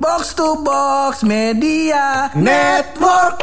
Box 0.00 0.34
to 0.34 0.62
Box 0.62 1.22
Media 1.24 2.30
Network. 2.34 3.42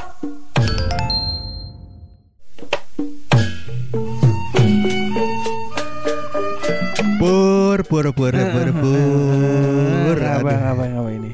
Pur, 7.20 7.84
pur, 7.84 8.06
pur, 8.14 8.32
pur, 8.32 8.68
pur. 8.82 10.16
Apa, 10.16 10.52
Aduh. 10.52 10.72
apa, 10.72 10.84
apa 10.86 11.10
ini? 11.12 11.32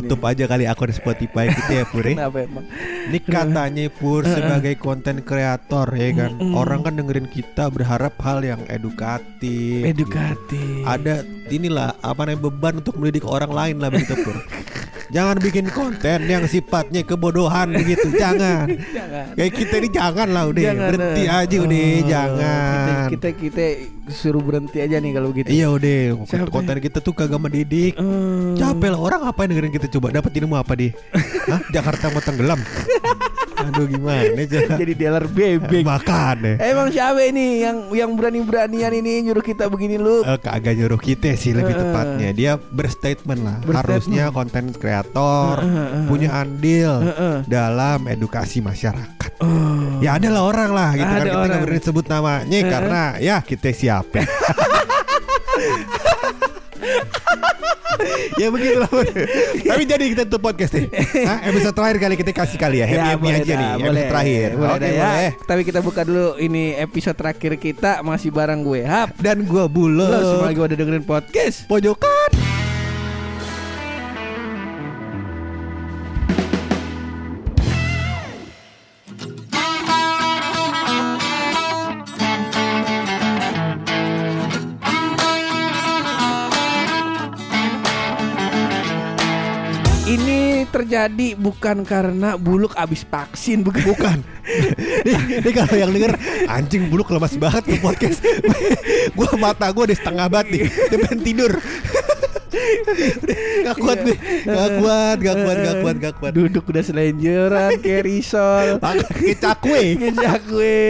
Tutup 0.00 0.20
aja 0.26 0.44
kali 0.50 0.64
akun 0.66 0.90
Spotify 0.90 1.50
kita 1.50 1.72
ya 1.72 1.84
Pur 1.88 2.04
ya. 2.04 2.16
Kenapa 2.18 2.38
emang? 2.42 2.64
Ini 3.10 3.18
katanya 3.22 3.84
Pur 3.92 4.22
sebagai 4.26 4.74
konten 4.80 5.22
kreator 5.22 5.88
ya 5.94 6.08
kan 6.14 6.30
Orang 6.52 6.82
kan 6.82 6.96
dengerin 6.98 7.28
kita 7.30 7.70
berharap 7.70 8.14
hal 8.20 8.42
yang 8.42 8.62
edukatif 8.68 9.86
Edukatif. 9.86 10.82
Ada 10.84 11.22
inilah 11.52 11.94
apa 12.00 12.26
namanya 12.26 12.50
beban 12.50 12.74
untuk 12.82 12.96
mendidik 12.98 13.24
orang 13.28 13.52
lain 13.52 13.76
lah 13.80 13.88
begitu 13.92 14.16
Pur 14.24 14.36
Jangan 15.14 15.38
bikin 15.38 15.66
konten 15.68 16.20
yang 16.24 16.42
sifatnya 16.44 17.00
kebodohan 17.00 17.70
begitu 17.70 18.10
Jangan 18.12 18.66
Jangan. 18.90 19.26
Kayak 19.32 19.52
kita 19.54 19.74
ini 19.76 19.88
jangan 19.88 20.28
lah 20.28 20.44
udah 20.44 20.62
Jangan, 20.64 20.88
Berhenti 20.90 21.22
eh. 21.22 21.30
aja 21.32 21.56
udah 21.56 21.78
Oh, 21.86 22.02
Jangan 22.04 22.74
Kita, 22.74 23.28
kita 23.28 23.28
kita 23.32 23.64
suruh 24.10 24.42
berhenti 24.42 24.78
aja 24.78 24.98
nih 24.98 25.10
kalau 25.12 25.30
gitu. 25.30 25.48
Iya 25.48 25.66
udah 25.70 25.98
Capek. 26.26 26.50
konten 26.50 26.76
kita 26.78 26.98
tuh 26.98 27.14
kagak 27.14 27.38
mendidik 27.38 27.94
Hmm. 27.94 28.52
Capek 28.54 28.90
lah 28.90 29.00
orang 29.00 29.22
apa 29.22 29.38
yang 29.40 29.50
dengerin 29.52 29.72
kita 29.72 29.86
coba 29.88 30.10
dapat 30.12 30.34
ilmu 30.34 30.54
apa 30.54 30.74
di 30.74 30.90
Hah? 31.46 31.62
Jakarta 31.70 32.10
mau 32.10 32.18
tenggelam 32.18 32.58
Aduh 33.56 33.86
gimana 33.86 34.34
Jadi 34.44 34.92
dealer 34.92 35.24
bebek. 35.24 35.86
Makan 35.86 36.34
deh 36.38 36.56
Emang 36.60 36.90
siapa 36.90 37.22
ini 37.22 37.62
yang 37.62 37.88
yang 37.88 38.10
berani-beranian 38.12 38.92
ini 38.92 39.24
nyuruh 39.24 39.40
kita 39.40 39.66
begini 39.66 39.96
lu? 39.96 40.20
Eh, 40.20 40.36
Kagak 40.36 40.74
nyuruh 40.74 40.98
kita 40.98 41.32
sih 41.32 41.52
lebih 41.52 41.72
Eh. 41.72 41.80
tepatnya 41.80 42.28
Dia 42.30 42.52
berstatement 42.58 43.40
lah 43.40 43.56
Berstatement. 43.58 43.78
Harusnya 43.80 44.24
konten 44.28 44.64
kreator 44.70 45.03
Eh, 45.06 45.66
eh, 45.66 45.86
eh. 45.94 46.04
Punya 46.06 46.28
andil 46.34 46.92
Eh, 47.00 47.10
eh. 47.10 47.36
Dalam 47.44 48.06
edukasi 48.06 48.60
masyarakat 48.60 49.12
Oh. 49.36 49.98
Ya 49.98 50.14
ada 50.14 50.30
lah 50.30 50.42
orang 50.42 50.70
lah 50.70 50.94
gitu 50.94 51.04
kan 51.04 51.20
Ada 51.20 51.26
Kita 51.26 51.42
nggak 51.44 51.62
berani 51.66 51.82
sebut 51.82 52.06
namanya 52.06 52.54
eh. 52.54 52.64
Karena 52.64 53.02
ya 53.18 53.36
kita 53.38 53.68
siapa 53.70 54.22
ya 58.36 58.48
begitu 58.48 58.78
lah 58.78 58.90
Tapi 59.64 59.82
jadi 59.84 60.04
kita 60.08 60.22
tutup 60.24 60.42
podcast 60.44 60.72
nih 60.72 60.86
Hah? 61.24 61.38
Episode 61.44 61.74
terakhir 61.74 61.98
kali 62.00 62.14
kita 62.14 62.30
kasih 62.30 62.58
kali 62.58 62.76
ya 62.78 62.86
Happy 62.86 62.98
happy 63.00 63.22
boleh 63.22 63.36
aja 63.36 63.44
dah, 63.44 63.58
nih 63.58 63.70
boleh. 63.70 63.82
Episode 63.82 64.10
terakhir 64.10 64.48
Boleh 64.54 64.70
Oke 64.70 64.78
dah 64.78 64.90
ya. 64.90 65.02
boleh 65.04 65.30
Tapi 65.44 65.60
kita 65.62 65.78
buka 65.80 66.00
dulu 66.02 66.26
ini 66.38 66.64
episode 66.74 67.16
terakhir 67.16 67.52
kita 67.56 67.90
masih 68.00 68.30
bareng 68.30 68.60
gue 68.60 68.80
Hap. 68.84 69.14
Dan 69.16 69.42
gua 69.44 69.66
bulo 69.66 70.04
Lo 70.04 70.18
semua 70.20 70.46
lagi 70.46 70.58
udah 70.60 70.76
dengerin 70.76 71.04
podcast. 71.04 71.66
Pojokan 71.66 72.30
Ini 90.64 90.72
terjadi 90.72 91.28
bukan 91.36 91.84
karena 91.84 92.40
buluk 92.40 92.72
abis 92.72 93.04
vaksin, 93.04 93.60
bukan. 93.60 93.84
Bukan. 93.84 94.18
Nih, 95.04 95.44
nih 95.44 95.52
kalau 95.52 95.76
yang 95.76 95.92
denger 95.92 96.16
Anjing 96.48 96.88
buluk 96.88 97.12
lemas 97.12 97.36
banget 97.36 97.68
ke 97.68 97.76
podcast. 97.84 98.24
Gua 99.16 99.28
mata 99.36 99.68
gua 99.72 99.84
udah 99.84 99.96
setengah 99.96 100.28
banget 100.32 100.46
nih 100.52 100.62
Dia 100.68 100.98
pengen 101.04 101.20
tidur 101.24 101.52
Gak 103.64 103.76
kuat 103.80 103.98
gue 104.04 104.16
Gak 104.44 104.70
kuat 104.78 105.16
Gak 105.18 105.36
kuat 105.42 105.56
Gak 105.56 105.76
kuat 105.80 105.96
Gak 105.98 106.14
kuat 106.20 106.32
Duduk 106.34 106.64
udah 106.68 106.84
selenjeran 106.84 107.70
kayak 107.84 108.02
risol. 108.06 108.78
Pakai 108.78 109.34
cakwe 109.36 109.82
Ngejak 109.98 110.38
gue. 110.46 110.80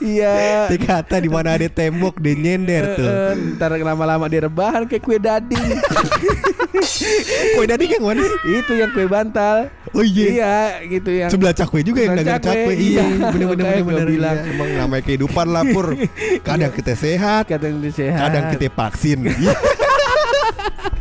Iya. 0.00 0.66
Dia 0.72 0.78
kata 0.78 1.20
di 1.20 1.30
mana 1.30 1.54
ada 1.54 1.68
tembok 1.68 2.18
Dia 2.18 2.34
nyender 2.34 2.84
tuh 2.96 3.08
Eh, 3.08 3.32
Ntar 3.56 3.76
lama-lama 3.78 4.26
dia 4.26 4.44
rebahan 4.44 4.84
kayak 4.84 5.02
kue 5.02 5.18
dading. 5.18 5.66
Kue 7.58 7.66
tadi 7.66 7.90
yang 7.90 8.04
mana 8.06 8.22
sih? 8.22 8.62
Itu 8.62 8.72
yang 8.78 8.90
kue 8.94 9.06
bantal. 9.10 9.66
Oh 9.96 10.04
iya 10.04 10.26
Iya, 10.28 10.56
gitu 10.86 11.10
yang. 11.10 11.30
Sebelah 11.32 11.54
cakwe 11.56 11.80
juga 11.82 12.06
yang 12.06 12.14
dagang 12.14 12.38
cakwe 12.38 12.72
Iya 12.76 13.02
iya. 13.02 13.28
bener-bener 13.34 13.64
gua 13.64 13.74
bener-bener 13.82 14.06
bilang. 14.08 14.36
Iya, 14.38 14.52
Emang 14.54 14.68
namanya 14.76 15.02
kehidupan 15.02 15.46
lah 15.48 15.64
Pur 15.68 15.86
Kadang 16.44 16.72
kita 16.72 16.92
sehat 16.94 17.48
Kadang 17.50 17.82
dia 17.82 17.92
sehat. 17.92 18.20
Kadang 18.30 18.44
kita 18.54 18.68
vaksin 18.70 19.18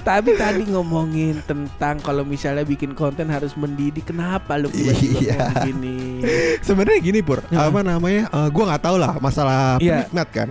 Tapi 0.00 0.34
tadi 0.34 0.66
ngomongin 0.66 1.38
tentang 1.44 1.98
kalau 1.98 2.22
misalnya 2.22 2.62
bikin 2.62 2.92
konten 2.92 3.26
harus 3.26 3.54
mendidik, 3.54 4.04
kenapa 4.04 4.56
lu 4.56 4.66
tiba-tiba 4.68 5.20
Iya. 5.24 5.38
gini? 5.62 5.96
Sebenarnya 6.60 7.00
gini 7.00 7.20
Pur 7.20 7.40
Apa 7.46 7.80
namanya 7.80 8.26
eh, 8.26 8.48
Gua 8.50 8.64
nggak 8.66 8.82
tahu 8.82 8.96
lah 8.96 9.14
Masalah 9.18 9.78
Iya. 9.78 10.04
penikmat 10.04 10.28
kan 10.30 10.48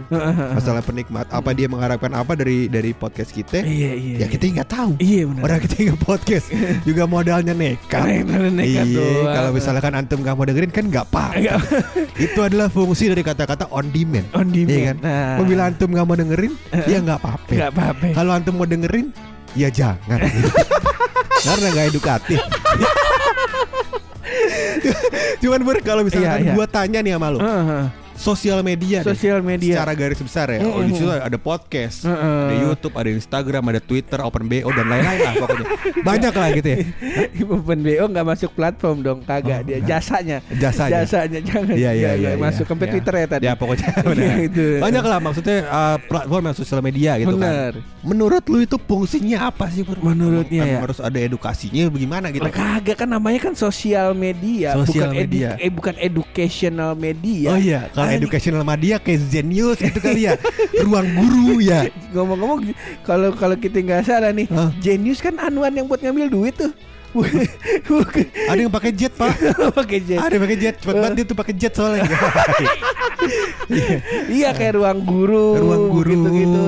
Masalah 0.54 0.82
penikmat 0.82 1.26
Apa 1.28 1.52
dia 1.52 1.68
mengharapkan 1.68 2.12
apa 2.12 2.34
dari 2.34 2.68
dari 2.68 2.92
podcast 2.92 3.30
kita 3.30 3.60
Iya 3.60 3.92
iya. 3.94 4.16
Ya 4.24 4.28
kita 4.28 4.46
nggak 4.46 4.70
tahu 4.70 4.92
Iya 4.98 5.22
benar. 5.26 5.42
Orang 5.44 5.60
kita 5.62 5.76
nggak 5.84 6.02
podcast 6.02 6.46
Juga 6.88 7.04
modalnya 7.04 7.52
nekat 7.52 8.00
Karena 8.00 8.48
nekat 8.48 8.86
Iya, 8.86 9.10
kalau 9.34 9.50
misalkan 9.52 9.94
antum 9.94 10.20
gak 10.20 10.34
mau 10.34 10.46
dengerin 10.46 10.70
kan 10.70 10.86
nggak 10.86 11.06
apa. 11.08 11.26
Nggak. 11.36 11.58
Itu 12.16 12.40
adalah 12.40 12.68
fungsi 12.68 13.10
dari 13.10 13.22
kata-kata 13.22 13.66
on 13.70 13.90
demand. 13.90 14.28
on 14.34 14.48
demand. 14.50 14.70
Iya 14.70 14.82
kan? 14.86 14.98
Nah, 15.02 15.36
Apabila 15.36 15.62
antum 15.66 15.90
gak 15.90 16.06
mau 16.06 16.16
dengerin, 16.16 16.54
ya 16.86 16.98
nggak 17.00 17.18
apa-apa. 17.18 17.52
nggak 17.52 17.72
apa-apa. 17.74 18.06
Kalau 18.14 18.32
antum 18.32 18.54
mau 18.56 18.68
dengerin, 18.68 18.93
ya 19.54 19.70
jangan. 19.70 20.20
Karena 21.46 21.68
nggak 21.72 21.88
edukatif. 21.92 22.40
Cuman 25.44 25.62
ber 25.62 25.78
kalau 25.84 26.02
misalkan 26.08 26.40
Iya, 26.42 26.52
iya. 26.52 26.54
gua 26.56 26.66
tanya 26.66 27.00
nih 27.04 27.14
sama 27.14 27.28
lu, 27.36 27.40
Heeh. 27.44 27.84
Sosial 28.16 28.60
media 28.62 29.02
Sosial 29.02 29.40
media. 29.40 29.76
secara 29.76 29.94
garis 29.94 30.18
besar 30.18 30.48
ya. 30.50 30.60
Oh, 30.62 30.80
di 30.80 30.92
situ 30.92 31.08
ada 31.08 31.36
podcast, 31.36 32.04
Heeh. 32.04 32.46
ada 32.46 32.56
YouTube, 32.62 32.94
ada 32.94 33.10
Instagram, 33.10 33.64
ada 33.68 33.80
Twitter, 33.80 34.20
Open 34.20 34.46
BO 34.46 34.70
dan 34.70 34.86
lain-lain 34.86 35.20
lah 35.22 35.34
pokoknya. 35.36 35.66
Banyak 36.08 36.34
lah 36.34 36.50
gitu 36.54 36.68
ya. 36.68 36.78
Open 37.44 37.80
BO 37.80 38.04
nggak 38.06 38.26
masuk 38.28 38.52
platform 38.52 38.98
dong, 39.00 39.20
kagak 39.22 39.42
Oh, 39.54 39.62
dia 39.64 39.78
enggak. 39.78 39.90
jasanya. 40.00 40.38
Jasanya. 40.52 40.94
Jasanya 41.02 41.40
jangan. 41.42 41.74
Iya 41.74 41.92
iya 41.92 41.92
Nggak, 41.92 42.14
iya. 42.14 42.28
nggak 42.30 42.40
masuk 42.42 42.66
iya. 42.66 42.76
ke 42.76 42.86
Twitter 42.90 43.14
ya 43.14 43.26
tadi. 43.28 43.44
Ya 43.44 43.54
pokoknya. 43.54 43.90
Gitu. 44.44 44.66
Banyak 44.78 45.04
lah 45.04 45.20
maksudnya 45.20 45.58
uh, 45.66 45.98
platform 46.02 46.44
yang 46.44 46.56
sosial 46.56 46.80
media 46.80 47.12
gitu 47.16 47.34
Bener. 47.34 47.78
kan. 47.78 48.04
Menurut 48.04 48.44
lu 48.46 48.60
itu 48.60 48.76
fungsinya 48.78 49.48
apa 49.48 49.68
sih? 49.68 49.82
Menurutnya 49.84 50.62
Kan 50.62 50.70
ya. 50.70 50.80
harus 50.82 51.00
ada 51.00 51.16
edukasinya 51.16 51.88
bagaimana 51.88 52.28
gitu. 52.30 52.44
Kagak 52.46 52.98
kan 52.98 53.10
namanya 53.10 53.40
kan 53.42 53.54
sosial 53.54 54.12
media, 54.14 54.76
Sosial 54.76 55.10
bukan 55.10 55.16
edu- 55.16 55.40
media. 55.40 55.50
eh 55.58 55.72
bukan 55.72 55.96
educational 55.98 56.92
media. 56.94 57.50
Oh 57.50 57.58
iya, 57.58 57.88
kalau 58.04 58.12
Anjing. 58.12 58.28
educational 58.28 58.64
media 58.68 58.96
kayak 59.00 59.20
Zenius 59.32 59.80
gitu 59.80 60.00
kali 60.04 60.28
ya. 60.28 60.36
Ruang 60.84 61.08
guru 61.16 61.64
ya. 61.64 61.88
Ngomong-ngomong 62.12 62.60
kalau 63.08 63.32
kalau 63.32 63.56
kita 63.56 63.80
nggak 63.80 64.04
salah 64.04 64.36
nih, 64.36 64.52
Hah? 64.52 64.76
Genius 64.84 65.24
kan 65.24 65.40
anuan 65.40 65.72
yang 65.72 65.88
buat 65.88 66.04
ngambil 66.04 66.28
duit 66.28 66.56
tuh. 66.60 66.76
Ada 68.52 68.60
yang 68.60 68.74
pakai 68.74 68.92
jet, 68.92 69.14
Pak. 69.14 69.32
pakai 69.80 70.02
jet. 70.02 70.20
Ada 70.20 70.34
yang 70.36 70.44
pakai 70.50 70.58
jet. 70.58 70.76
Cepet 70.82 70.96
banget 70.98 71.14
dia 71.16 71.26
tuh 71.30 71.38
pakai 71.38 71.54
jet 71.56 71.74
soalnya. 71.74 72.04
Iya 74.28 74.52
kayak 74.52 74.76
ruang 74.76 75.00
guru, 75.08 75.56
Ruang 75.56 75.84
guru, 75.96 76.12
gitu-gitu. 76.12 76.28
Nah, 76.28 76.36
iya. 76.36 76.44
itu 76.44 76.63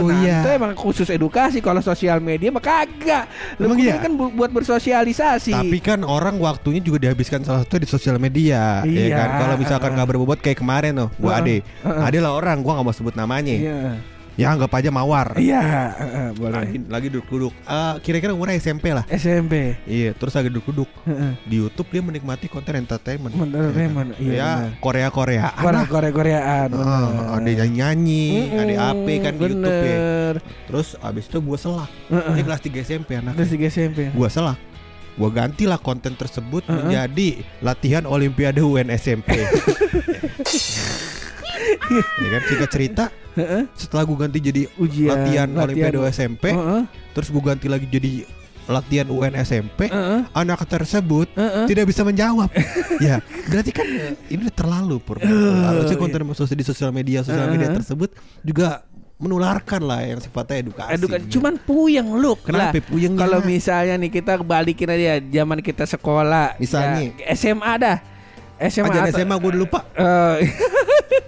emang 0.65 0.77
khusus 0.77 1.07
edukasi. 1.07 1.61
Kalau 1.61 1.79
sosial 1.79 2.17
media 2.17 2.49
mah 2.49 2.63
kagak. 2.63 3.29
Lu 3.61 3.77
iya? 3.77 4.01
kan 4.01 4.11
bu- 4.13 4.33
buat 4.33 4.49
bersosialisasi. 4.49 5.53
Tapi 5.53 5.77
kan 5.79 6.01
orang 6.01 6.41
waktunya 6.41 6.81
juga 6.81 7.05
dihabiskan 7.05 7.45
salah 7.45 7.63
satu 7.63 7.77
di 7.77 7.87
sosial 7.87 8.17
media, 8.17 8.81
ya 8.83 8.89
Iya, 9.05 9.15
kan. 9.15 9.29
Kalau 9.45 9.55
misalkan 9.61 9.89
nggak 9.93 10.09
berbobot 10.09 10.39
kayak 10.41 10.57
kemarin 10.59 10.97
tuh, 10.97 11.09
gua 11.21 11.37
Uh-uh, 11.37 11.41
ade, 11.45 11.55
uh-uh. 11.83 12.03
ada 12.03 12.17
lah 12.19 12.31
orang, 12.33 12.57
gua 12.65 12.79
nggak 12.79 12.85
mau 12.87 12.95
sebut 12.95 13.15
namanya. 13.15 13.53
Iya. 13.53 14.14
Ya 14.35 14.51
anggap 14.51 14.67
aja 14.75 14.91
mawar. 14.91 15.39
Iya, 15.39 15.63
heeh, 15.95 16.27
boleh. 16.35 16.55
Lagi, 16.59 16.77
lagi 16.91 17.07
duduk-duduk. 17.07 17.55
Ah, 17.63 17.95
kira-kira 18.03 18.35
umurnya 18.35 18.59
SMP 18.59 18.91
lah. 18.91 19.07
SMP. 19.07 19.79
Iya, 19.87 20.11
terus 20.11 20.35
lagi 20.35 20.51
duduk-duduk 20.51 20.91
Heeh. 21.07 21.31
di 21.47 21.55
YouTube 21.63 21.87
dia 21.87 22.03
menikmati 22.03 22.51
konten 22.51 22.75
entertainment. 22.75 23.31
Entertainment, 23.31 24.11
Ya, 24.19 24.19
iya, 24.19 24.35
ya. 24.35 24.51
Korea 24.83 25.07
Korea. 25.07 25.55
Korea 25.55 25.87
Korea 25.87 26.11
Koreaan. 26.11 26.69
Ah, 26.75 27.39
ada 27.39 27.47
nyanyi 27.47 27.79
nyanyi, 27.85 28.25
ada 28.51 28.73
AP 28.91 29.07
kan 29.23 29.33
di 29.39 29.41
YouTube 29.47 29.63
ya. 29.63 29.79
Bener. 29.95 30.35
Terus 30.67 30.87
abis 30.99 31.23
itu 31.31 31.37
gue 31.39 31.57
selak. 31.57 31.89
Ini 32.11 32.41
kelas 32.43 32.61
3 32.61 32.79
SMP 32.83 33.09
anak. 33.15 33.39
Terus 33.39 33.49
tiga 33.55 33.67
SMP. 33.71 34.11
Gue 34.11 34.27
selak. 34.27 34.59
Gue 35.15 35.31
gantilah 35.31 35.79
konten 35.79 36.11
tersebut 36.11 36.67
Heeh. 36.67 36.75
menjadi 36.75 37.27
latihan 37.63 38.03
Olimpiade 38.03 38.59
UN 38.59 38.91
SMP. 38.91 39.31
ya 42.23 42.27
kan 42.29 42.41
singkat 42.43 42.69
cerita 42.69 43.03
setelah 43.73 44.03
gue 44.03 44.17
ganti 44.17 44.39
jadi 44.39 44.61
Ujian. 44.75 45.11
latihan, 45.11 45.49
Olimpiade 45.51 45.99
SMP, 46.07 46.55
Heeh. 46.55 46.87
terus 47.11 47.27
gue 47.27 47.43
ganti 47.43 47.67
lagi 47.67 47.83
jadi 47.83 48.23
latihan 48.65 49.05
UN 49.05 49.35
SMP, 49.37 49.91
Heeh. 49.91 50.23
anak 50.31 50.63
tersebut 50.63 51.27
Heeh. 51.33 51.67
tidak 51.67 51.85
bisa 51.85 52.01
menjawab. 52.01 52.47
ya, 53.03 53.19
berarti 53.45 53.69
kan 53.69 53.85
eh, 53.85 54.15
ini 54.27 54.47
udah 54.47 54.55
terlalu 54.55 54.95
pur. 54.97 55.19
Oh, 55.19 55.27
Harusnya 55.61 55.99
konten 55.99 56.23
sosial 56.31 56.55
di 56.55 56.63
sosial 56.63 56.89
media, 56.89 57.21
sosial 57.21 57.43
Uh-huh. 57.43 57.53
media 57.53 57.75
tersebut 57.75 58.09
juga 58.39 58.87
menularkan 59.15 59.79
lah 59.79 59.99
yang 60.01 60.19
sifatnya 60.19 60.65
edukasi. 60.65 60.91
Edukasi 60.95 61.23
cuman 61.29 61.53
puyeng 61.59 62.07
lu. 62.15 62.35
Kenapa 62.39 62.71
Lah, 62.73 62.83
puyengnya? 62.83 63.19
Kalau 63.21 63.39
misalnya 63.43 63.95
nih 63.95 64.11
kita 64.11 64.39
balikin 64.39 64.89
aja 64.89 65.19
zaman 65.19 65.59
kita 65.59 65.83
sekolah, 65.83 66.55
Misalnya? 66.55 67.15
ya, 67.15 67.31
SMA 67.31 67.73
dah. 67.77 67.97
SMA 68.57 68.87
Aja 68.87 68.99
atau- 69.05 69.19
SMA 69.19 69.35
gue 69.35 69.49
udah 69.51 69.61
lupa. 69.61 69.79
Eh, 69.91 70.35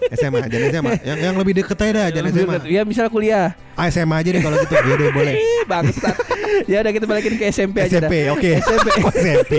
SMA, 0.10 0.40
aja 0.42 0.58
SMA. 0.72 0.92
Yang 1.02 1.18
yang 1.22 1.36
lebih 1.36 1.54
deket 1.56 1.78
aja 1.78 1.92
dah, 1.92 2.04
aja 2.08 2.20
SMA. 2.24 2.58
ya 2.66 2.82
misal 2.82 3.08
kuliah. 3.08 3.54
Ah, 3.74 3.86
SMA 3.88 4.16
aja 4.16 4.30
deh 4.30 4.42
kalau 4.42 4.58
gitu. 4.58 4.74
Ya 4.74 4.94
udah 4.96 5.10
boleh. 5.12 5.34
Bangsat. 5.66 6.16
ya 6.66 6.78
udah 6.80 6.92
kita 6.92 7.06
balikin 7.06 7.34
ke 7.36 7.46
SMP 7.48 7.78
aja 7.80 8.00
dah. 8.00 8.10
SMP, 8.10 8.16
oke. 8.30 8.52
SMP. 8.58 8.88
Kok 8.98 9.14
SMP? 9.14 9.54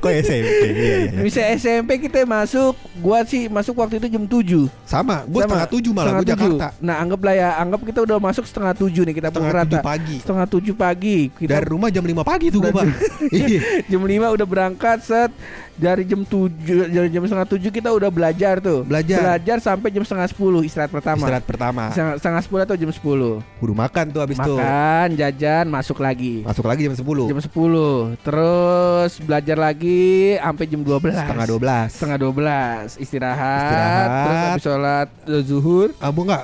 Kok 0.00 0.12
SMP? 0.18 0.62
Iya, 0.64 0.96
iya. 1.06 1.20
Bisa 1.20 1.40
SMP 1.54 1.90
kita 2.00 2.24
masuk, 2.24 2.74
gua 2.98 3.22
sih 3.22 3.46
masuk 3.46 3.76
waktu 3.76 3.98
itu 3.98 4.08
jam 4.08 4.24
7 4.24 4.66
Sama, 4.82 5.22
gue 5.22 5.38
Sama, 5.38 5.46
setengah 5.46 5.68
tujuh 5.70 5.92
malah, 5.92 6.10
gue 6.10 6.24
setengah 6.24 6.38
tujuh. 6.40 6.56
Jakarta. 6.58 6.68
Nah 6.80 6.96
anggaplah 6.98 7.34
ya, 7.34 7.48
anggap 7.54 7.80
kita 7.84 7.98
udah 8.02 8.16
masuk 8.18 8.44
setengah 8.44 8.72
tujuh 8.74 9.02
nih 9.04 9.14
kita 9.14 9.28
Setengah 9.30 9.52
rata. 9.54 9.78
pagi. 9.80 10.16
Setengah 10.18 10.46
tujuh 10.48 10.74
pagi. 10.74 11.18
Kita 11.30 11.50
Dari 11.52 11.66
rumah 11.68 11.88
jam 11.88 12.02
5 12.02 12.24
pagi 12.24 12.46
tuh 12.48 12.58
gue, 12.60 12.72
Dan- 12.72 12.78
Pak. 12.82 12.86
Iya. 13.30 13.60
jam 13.86 14.02
5 14.02 14.10
udah 14.32 14.46
berangkat 14.48 14.98
set 15.00 15.30
dari 15.72 16.04
jam 16.04 16.22
7 16.22 16.52
dari 16.88 17.08
jam 17.08 17.22
setengah 17.22 17.48
7 17.48 17.68
kita 17.68 17.88
udah 17.90 18.08
belajar 18.08 18.60
tuh. 18.60 18.84
Belajar. 18.84 19.18
Belajar 19.18 19.56
sampai 19.58 19.88
jam 19.88 20.04
setengah 20.04 20.28
10 20.28 20.38
istirahat 20.62 20.90
pertama. 20.90 21.24
Istirahat 21.24 21.44
pertama. 21.44 21.82
Setengah, 21.90 22.14
setengah 22.16 22.42
10 22.44 22.64
atau 22.64 22.76
jam 22.76 22.90
10. 22.90 23.58
Kudu 23.58 23.72
makan 23.72 24.04
tuh 24.08 24.20
abis 24.20 24.36
tuh. 24.36 24.58
Makan, 24.58 25.08
jajan, 25.16 25.64
masuk 25.66 25.98
lagi. 25.98 26.44
Masuk 26.44 26.64
lagi 26.64 26.80
jam 26.84 26.94
10. 26.94 27.02
Jam 27.28 27.40
10. 27.40 28.20
Terus 28.20 29.12
belajar 29.20 29.56
lagi 29.56 30.02
sampai 30.36 30.64
jam 30.66 30.80
12. 30.80 31.12
Setengah 31.12 31.46
12. 31.48 31.88
Setengah 31.90 32.18
12 32.20 32.98
istirahat, 32.98 33.64
Istirahat. 33.64 34.08
terus 34.12 34.36
habis 34.42 34.62
sholat 34.62 35.08
eh, 35.26 35.42
zuhur 35.42 35.88
Abu 35.98 36.22
enggak 36.22 36.42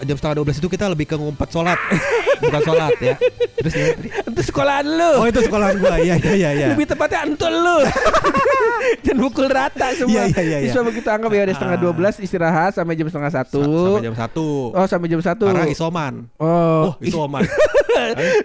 jam 0.00 0.16
setengah 0.16 0.36
12 0.40 0.60
itu 0.60 0.68
kita 0.70 0.84
lebih 0.88 1.04
ke 1.04 1.14
ngumpet 1.14 1.48
sholat 1.50 1.76
Bukan 2.40 2.60
sholat 2.64 2.96
ya 2.98 3.14
Terus 3.60 3.74
tadi? 3.74 4.08
itu 4.08 4.40
sekolahan 4.42 4.86
lu. 4.88 5.12
Oh 5.20 5.26
itu 5.28 5.40
sekolahan 5.44 5.76
gua 5.76 6.00
Iya 6.00 6.16
iya 6.16 6.32
iya 6.32 6.50
iya 6.56 6.66
Lebih 6.72 6.88
tepatnya 6.88 7.28
antul 7.28 7.52
lu 7.52 7.84
Dan 9.04 9.16
pukul 9.18 9.46
rata 9.46 9.86
semua. 9.92 10.26
Iya, 10.26 10.40
iya, 10.40 10.58
iya. 10.62 10.72
Coba 10.72 10.90
kita 10.90 11.10
anggap 11.12 11.30
ya 11.30 11.42
Ada 11.42 11.54
setengah 11.54 11.76
Ah. 11.76 11.84
12 12.12 12.20
istirahat 12.20 12.70
Sampai 12.72 12.94
jam 12.94 13.06
setengah 13.06 13.32
satu. 13.32 13.62
Sampai 13.62 14.02
jam 14.02 14.14
1 14.14 14.40
Oh 14.72 14.86
sampai 14.86 15.08
jam 15.08 15.20
satu. 15.20 15.44
Karena 15.46 15.66
isoman. 15.66 16.14
Oh, 16.36 16.48
Oh 16.86 16.94
isoman. 17.00 17.42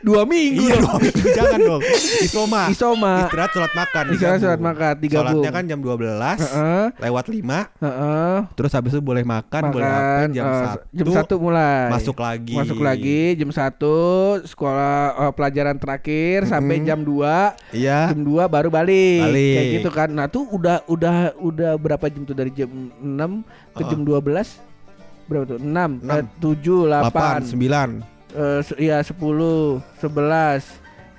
Dua 0.02 0.22
minggu 0.24 0.66
Iya 0.66 0.76
dong. 0.80 1.02
Jangan 1.32 1.60
dong. 1.60 1.82
Isoma. 2.22 2.62
Isoma. 2.68 3.14
Istirahat 3.26 3.52
sholat 3.52 3.74
makan. 3.74 4.04
Istirahat 4.12 4.40
sholat 4.40 4.62
makan, 4.62 4.94
digabung. 4.98 5.32
Sholatnya 5.38 5.52
kan 5.52 5.64
jam 5.66 5.80
12 5.80 5.96
Heeh, 6.36 6.84
Lewat 7.00 7.26
5 7.26 7.82
heeh. 7.82 8.36
Terus 8.54 8.72
habis 8.72 8.92
itu 8.92 9.02
boleh 9.02 9.24
makan, 9.24 9.62
Boleh 9.70 9.86
apa 9.86 9.96
Makan 9.96 10.28
Jam 10.32 10.44
eh, 10.44 10.60
1 10.92 10.98
Jam 10.98 11.08
satu 11.14 11.36
mulai. 11.38 11.90
Masuk 11.90 12.18
lagi. 12.18 12.56
Masuk 12.56 12.80
lagi 12.80 13.22
jam 13.36 13.50
satu 13.50 13.98
Sekolah 14.44 14.96
eh, 15.20 15.32
pelajaran 15.32 15.78
terakhir 15.78 16.46
Sampai 16.46 16.78
Mm-mm. 16.78 16.88
jam 16.88 17.00
2 17.02 17.76
Iya. 17.76 18.00
Jam 18.12 18.22
2 18.22 18.46
baru 18.48 18.70
balik. 18.70 19.22
Balik. 19.24 19.56
Kayak 19.56 19.68
gitu 19.74 19.90
kan. 19.90 20.10
Nah, 20.16 20.32
tuh 20.32 20.48
udah 20.48 20.80
udah 20.88 21.36
udah 21.44 21.72
berapa 21.76 22.08
jam 22.08 22.24
tuh 22.24 22.32
dari 22.32 22.48
jam 22.56 22.72
6 22.72 23.44
ke 23.76 23.84
Heeh. 23.84 23.90
jam 23.92 24.00
12? 24.08 24.48
Berapa 25.28 25.44
tuh? 25.44 25.60
6, 25.60 25.68
Enam. 26.00 26.24
7, 26.40 26.88
8 26.88 27.12
8, 27.12 27.52
9 27.52 27.92
eh, 28.32 28.60
se- 28.64 28.80
ya 28.80 28.98
10, 29.04 29.84
11, 30.00 30.64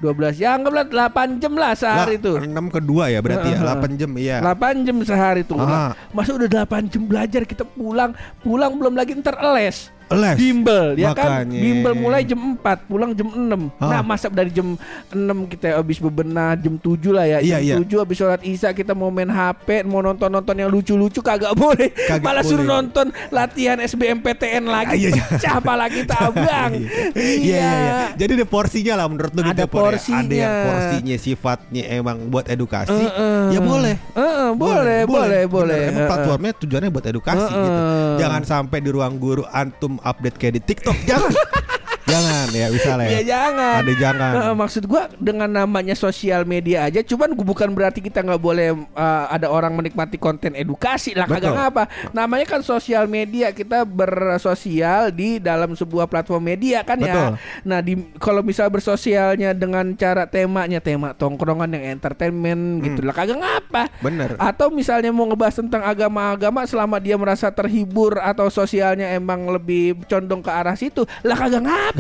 12. 0.01 0.41
Ya 0.41 0.57
anggaplah 0.57 0.89
8 0.89 1.37
jam 1.37 1.53
lah 1.61 1.77
sehari 1.77 2.17
itu. 2.17 2.41
6 2.41 2.73
ke 2.73 2.81
2 2.81 3.13
ya 3.13 3.21
berarti 3.21 3.49
ya 3.53 3.59
Heeh. 3.61 3.85
8 3.85 4.01
jam 4.01 4.11
iya 4.17 4.37
8 4.41 4.87
jam 4.89 4.97
sehari 5.05 5.43
tuh. 5.45 5.61
Ah. 5.61 5.93
Masa 6.17 6.33
udah 6.33 6.49
8 6.49 6.89
jam 6.89 7.05
belajar 7.05 7.45
kita 7.45 7.69
pulang, 7.69 8.17
pulang 8.41 8.73
belum 8.81 8.97
lagi 8.97 9.13
ntar 9.21 9.37
les. 9.53 9.93
Les 10.09 10.35
Bimbel 10.35 10.95
ya 10.95 11.11
kan. 11.11 11.43
Bimbel 11.45 11.93
mulai 11.93 12.23
jam 12.23 12.39
4 12.55 12.63
Pulang 12.85 13.11
jam 13.11 13.27
6 13.27 13.43
Ah. 13.77 13.91
Nah 13.91 14.01
masa 14.03 14.27
dari 14.27 14.49
jam 14.49 14.79
6 15.09 15.19
kita 15.49 15.75
habis 15.75 15.99
bebenah 15.99 16.55
Jam 16.55 16.75
7 16.75 16.95
lah 17.11 17.27
ya 17.27 17.39
Iya, 17.41 17.59
Jam 17.75 17.83
iya. 17.83 17.91
7 17.91 18.01
habis 18.01 18.17
sholat 18.17 18.41
isya 18.41 18.71
Kita 18.71 18.93
mau 18.93 19.09
main 19.09 19.27
HP 19.27 19.83
Mau 19.83 19.99
nonton-nonton 19.99 20.55
yang 20.55 20.69
lucu-lucu 20.69 21.19
Kagak 21.19 21.53
boleh 21.53 21.91
Kagak 22.09 22.23
Malah 22.23 22.41
suruh 22.41 22.63
boleh. 22.63 22.71
nonton 22.79 23.07
Latihan 23.29 23.77
SBMPTN 23.77 24.65
lagi 24.65 24.89
Ah, 24.89 24.97
iya, 24.97 25.11
iya. 25.11 25.25
Pecah 25.27 25.59
pala 25.59 25.87
kita 25.89 26.15
abang 26.27 26.73
Iya 27.13 27.35
iya 27.37 27.67
iya. 27.75 27.95
Jadi 28.15 28.31
ada 28.37 28.47
porsinya 28.47 28.95
lah 28.95 29.07
menurut 29.07 29.31
lu 29.31 29.41
Ada 29.41 29.49
gitu 29.49 29.61
ya? 29.61 29.67
porsinya. 29.67 30.23
Ada 30.23 30.35
yang 30.37 30.55
porsinya 30.65 31.17
sifatnya 31.17 31.83
emang 31.91 32.17
buat 32.27 32.47
edukasi. 32.47 32.95
Heeh. 32.95 33.43
Ya 33.51 33.61
boleh. 33.61 33.95
Heeh, 34.13 34.49
boleh, 34.53 34.66
boleh, 35.09 35.43
boleh. 35.51 35.83
Bener, 35.89 35.93
Emang 35.93 36.09
platformnya 36.09 36.53
tujuannya 36.59 36.91
buat 36.95 37.07
edukasi 37.07 37.47
Heeh. 37.51 37.65
gitu. 37.65 37.81
Jangan 38.23 38.43
sampai 38.47 38.79
di 38.83 38.91
ruang 38.95 39.15
guru 39.19 39.43
antum 39.51 39.99
update 40.03 40.37
kayak 40.39 40.55
di 40.59 40.63
TikTok. 40.63 40.99
Jangan. 41.05 41.33
Jangan 42.07 42.47
ya 42.55 42.67
misalnya. 42.71 43.09
Iya 43.11 43.23
jangan. 43.27 43.77
Ada 43.83 43.93
jangan. 43.99 44.33
Heeh, 44.39 44.55
maksud 44.55 44.83
gua 44.87 45.11
dengan 45.19 45.51
namanya 45.51 45.99
sosial 45.99 46.47
media 46.47 46.87
aja, 46.87 47.03
cuman 47.03 47.35
gua 47.35 47.47
bukan 47.51 47.69
berarti 47.75 47.99
kita 47.99 48.23
nggak 48.23 48.39
boleh 48.39 48.79
uh, 48.95 49.27
ada 49.27 49.51
orang 49.51 49.75
menikmati 49.75 50.15
konten 50.15 50.55
edukasi 50.55 51.19
lah 51.19 51.27
kagak 51.27 51.51
ngapa. 51.51 51.91
Namanya 52.15 52.47
kan 52.47 52.63
sosial 52.63 53.11
media, 53.11 53.51
kita 53.51 53.83
bersosial 53.83 55.11
di 55.11 55.43
dalam 55.43 55.75
sebuah 55.75 56.07
platform 56.07 56.47
media 56.47 56.87
kan 56.87 57.03
Betul. 57.03 57.11
ya. 57.11 57.43
Nah, 57.67 57.83
di 57.83 57.99
kalau 58.23 58.47
misal 58.47 58.71
bersosialnya 58.71 59.51
dengan 59.51 59.91
cara 59.99 60.31
temanya 60.31 60.79
tema 60.79 61.11
tongkrongan 61.11 61.75
yang 61.75 61.99
entertainment 61.99 62.87
gitu 62.87 63.03
lah 63.03 63.19
kagak 63.19 63.43
ngapa. 63.43 63.91
Bener. 63.99 64.39
Atau 64.39 64.71
misalnya 64.71 65.11
mau 65.11 65.27
ngebahas 65.27 65.59
tentang 65.59 65.83
agama-agama 65.83 66.63
selama 66.71 67.03
dia 67.03 67.19
merasa 67.19 67.51
terhibur 67.51 68.23
atau 68.23 68.47
sosialnya 68.47 69.11
emang 69.11 69.51
lebih 69.51 69.99
condong 70.07 70.39
ke 70.39 70.55
arah 70.55 70.79
situ, 70.79 71.03
lah 71.27 71.35
kagak 71.35 71.67
ngapa. 71.67 71.96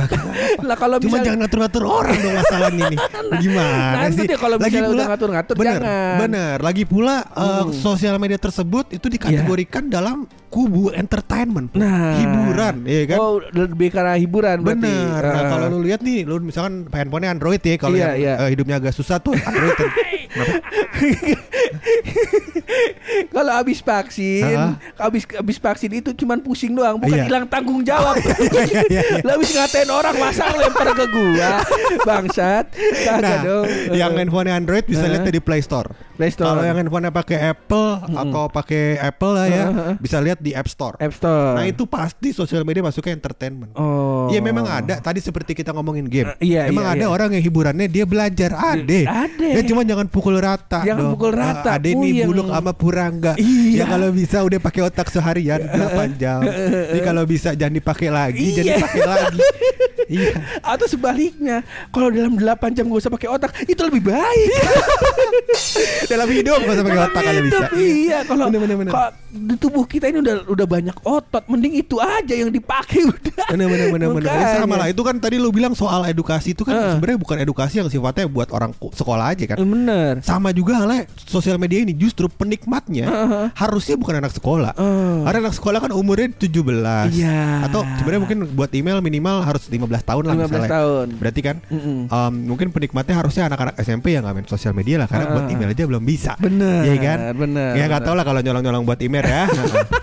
Lah 0.63 0.77
kalau 0.77 0.97
Cuma 0.99 1.19
jangan 1.19 1.39
ngatur-ngatur 1.43 1.83
orang 1.83 2.17
dong 2.17 2.35
masalahnya 2.35 2.85
ini. 2.87 2.97
Gimana 3.43 3.75
Nah, 3.97 4.09
sih? 4.11 4.25
dia 4.25 4.37
kalau 4.37 4.57
misalnya 4.59 4.91
udah 4.91 5.07
ngatur-ngatur, 5.09 5.55
bener, 5.57 5.81
jangan. 5.81 6.17
Bener. 6.21 6.57
Lagi 6.61 6.85
pula 6.85 7.17
uh, 7.29 7.45
Hmm. 7.57 7.73
sosial 7.73 8.17
media 8.17 8.37
tersebut 8.37 8.93
itu 8.93 9.07
dikategorikan 9.09 9.89
dalam 9.89 10.29
kubu 10.57 10.89
entertainment, 10.91 11.69
Nah. 11.71 12.17
hiburan, 12.17 12.81
ya 12.83 13.05
kan? 13.07 13.19
Oh, 13.19 13.37
lebih 13.45 13.93
karena 13.93 14.17
hiburan 14.17 14.65
berarti. 14.65 14.89
Bener. 14.89 15.21
Nah, 15.21 15.37
Eh. 15.37 15.49
kalau 15.53 15.67
lu 15.69 15.85
lihat 15.85 16.01
nih, 16.01 16.25
lu 16.25 16.41
misalkan 16.41 16.89
handphonenya 16.89 17.29
Android 17.31 17.61
ya, 17.61 17.77
kalau 17.77 17.93
Iya, 17.93 18.17
yang 18.17 18.17
iya. 18.17 18.33
eh, 18.41 18.49
hidupnya 18.51 18.81
agak 18.81 18.97
susah 18.97 19.21
tuh 19.21 19.37
Android. 19.37 19.77
kan. 19.77 19.89
Kalau 23.29 23.53
habis 23.53 23.79
vaksin, 23.81 24.57
Ah. 24.57 24.75
habis 24.99 25.25
habis 25.31 25.57
vaksin 25.57 25.91
itu 25.95 26.11
cuman 26.15 26.41
pusing 26.41 26.73
doang, 26.73 26.97
bukan 26.97 27.15
Iya. 27.15 27.27
hilang 27.27 27.45
tanggung 27.47 27.81
jawab. 27.83 28.17
Iya, 28.57 28.83
iya, 28.89 29.03
iya. 29.07 29.21
Habis 29.33 29.53
ngatain 29.53 29.89
orang 29.89 30.17
masa 30.17 30.49
lempar 30.51 30.89
ke 30.93 31.07
gua. 31.07 31.53
Bangsat. 32.03 32.65
Nah, 33.15 33.39
dong. 33.43 33.65
yang 33.93 34.13
handphonenya 34.15 34.57
Android 34.57 34.85
bisa 34.85 35.05
Eh. 35.05 35.11
lihat 35.13 35.29
di 35.29 35.39
Play 35.39 35.61
Store. 35.61 35.93
Play 36.17 36.33
Store. 36.33 36.49
Kalau 36.49 36.65
yang 36.65 36.77
handphonenya 36.77 37.13
pakai 37.13 37.39
Apple 37.47 37.89
atau 38.03 38.45
pakai 38.49 38.97
Apple 38.99 39.33
lah 39.33 39.47
ya, 39.47 39.65
Heeh. 39.69 39.95
bisa 39.99 40.17
lihat 40.19 40.41
di 40.41 40.51
App 40.51 40.67
Store. 40.67 40.97
App 40.97 41.13
Store. 41.13 41.55
Nah, 41.55 41.65
itu 41.65 41.85
pasti 41.85 42.33
sosial 42.33 42.65
media 42.65 42.81
masuknya 42.81 43.13
entertainment. 43.13 43.71
Oh. 43.73 44.27
Iya 44.27 44.41
memang 44.41 44.65
ada. 44.65 44.99
Tadi 44.99 45.21
seperti 45.21 45.53
kita 45.53 45.71
ngomongin 45.71 46.09
game. 46.09 46.33
Eh, 46.41 46.57
iya, 46.57 46.67
Emang 46.67 46.89
iya, 46.89 46.93
ada 46.97 47.05
iya. 47.05 47.09
orang 47.09 47.31
yang 47.33 47.45
hiburannya 47.45 47.87
dia 47.87 48.03
belajar. 48.03 48.51
Ada. 48.51 49.29
Ada. 49.29 49.47
Ya 49.53 49.63
cuma 49.63 49.85
jangan 49.85 50.07
pukul 50.09 50.41
rata. 50.41 50.83
Jangan 50.83 51.05
dong. 51.05 51.13
pukul 51.15 51.31
rata, 51.31 51.71
Ada 51.77 51.87
nih 51.87 51.95
puyeng. 51.95 52.27
buluk 52.27 52.47
sama 52.49 52.73
purangga. 52.73 53.33
Iya. 53.37 53.77
Ya 53.77 53.85
kalau 53.85 54.09
bisa 54.11 54.41
udah 54.41 54.59
pakai 54.59 54.81
otak 54.83 55.07
seharian 55.09 55.61
8 55.77 56.17
jam. 56.17 56.41
Ini 56.43 57.01
kalau 57.05 57.23
bisa 57.23 57.53
jangan 57.53 57.75
dipakai 57.75 58.09
lagi, 58.09 58.57
jangan 58.57 58.65
Iya. 58.67 58.77
dipakai 58.81 59.03
lagi. 59.05 59.41
Iya. 60.07 60.39
Atau 60.63 60.87
sebaliknya, 60.87 61.67
kalau 61.91 62.15
dalam 62.15 62.39
8 62.39 62.47
jam 62.71 62.87
gak 62.87 63.03
usah 63.03 63.11
pakai 63.11 63.27
otak, 63.27 63.51
itu 63.67 63.83
lebih 63.83 64.07
baik. 64.07 64.51
Dalam 66.07 66.29
hidup 66.31 66.59
usah 66.63 66.85
pakai 66.87 67.01
otak 67.11 67.23
kalau 67.27 67.43
bisa. 67.43 67.67
Iya, 67.75 68.19
kalau 68.25 68.45
Bener, 68.49 68.61
bener, 68.63 68.77
bener. 68.79 68.93
Di 69.39 69.55
tubuh 69.55 69.85
kita 69.85 70.07
ini 70.07 70.19
udah 70.19 70.37
udah 70.47 70.67
banyak 70.67 70.97
otot, 71.01 71.45
mending 71.47 71.77
itu 71.77 71.97
aja 71.97 72.33
yang 72.33 72.49
dipakai 72.49 73.05
udah. 73.13 73.47
Bener 73.49 73.67
bener 73.67 73.87
bener 73.91 74.09
bener. 74.11 74.27
Ya, 74.27 74.35
Makanya. 74.35 74.59
sama 74.59 74.75
lah 74.77 74.89
itu 74.89 75.01
kan 75.01 75.17
tadi 75.17 75.37
lu 75.37 75.49
bilang 75.49 75.73
soal 75.73 76.05
edukasi 76.05 76.51
itu 76.51 76.63
kan 76.63 76.75
Eh. 76.75 76.93
sebenarnya 76.93 77.19
bukan 77.19 77.37
edukasi 77.39 77.79
yang 77.79 77.87
sifatnya 77.87 78.27
buat 78.27 78.49
orang 78.49 78.73
sekolah 78.73 79.31
aja 79.31 79.45
kan. 79.47 79.57
Bener. 79.59 80.21
Sama 80.21 80.51
juga 80.51 80.79
halnya 80.79 81.05
sosial 81.19 81.57
media 81.57 81.81
ini 81.81 81.93
justru 81.93 82.27
penikmatnya 82.27 83.05
Heeh. 83.05 83.47
harusnya 83.53 83.95
bukan 83.95 84.19
anak 84.19 84.33
sekolah. 84.33 84.73
Oh. 84.75 85.23
Karena 85.23 85.39
anak 85.43 85.55
sekolah 85.55 85.79
kan 85.79 85.93
umurnya 85.93 86.31
17. 86.31 87.13
Iya. 87.13 87.65
Atau 87.65 87.85
sebenarnya 87.97 88.21
mungkin 88.23 88.39
buat 88.53 88.71
email 88.71 88.99
minimal 88.99 89.43
harus 89.43 89.67
15 89.67 89.83
tahun 90.03 90.23
lah 90.23 90.35
15 90.35 90.45
misalnya. 90.47 90.71
tahun. 90.71 91.07
Berarti 91.17 91.41
kan 91.43 91.57
Mm-mm. 91.67 91.99
um, 92.09 92.33
mungkin 92.47 92.69
penikmatnya 92.71 93.17
harusnya 93.17 93.47
anak-anak 93.47 93.75
SMP 93.79 94.13
yang 94.13 94.23
nggak 94.23 94.35
main 94.35 94.47
sosial 94.47 94.73
media 94.73 94.97
lah 94.97 95.07
karena 95.07 95.27
buat 95.29 95.45
Heeh. 95.45 95.55
email 95.55 95.71
aja 95.71 95.85
belum 95.85 96.03
bisa. 96.03 96.33
Bener, 96.39 96.83
Iya 96.83 96.97
kan? 96.97 97.19
bener, 97.35 97.73
Ya 97.75 97.85
nggak 97.87 98.03
tahu 98.03 98.15
lah 98.15 98.25
kalau 98.25 98.41
nyolong-nyolong 98.41 98.85
buat 98.85 99.01
email 99.01 99.25
ya. 99.27 99.45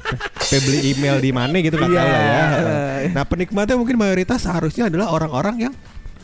Beli 0.64 0.94
email 0.94 1.18
di 1.18 1.32
mana 1.32 1.56
gitu 1.58 1.74
nggak 1.74 1.90
Iya. 1.90 1.98
tahu 1.98 2.12
lah 2.12 2.22
ya. 2.22 2.46
Nah 3.10 3.24
penikmatnya 3.26 3.76
mungkin 3.76 3.96
mayoritas 3.96 4.44
seharusnya 4.44 4.86
adalah 4.86 5.10
orang-orang 5.10 5.56
yang 5.62 5.74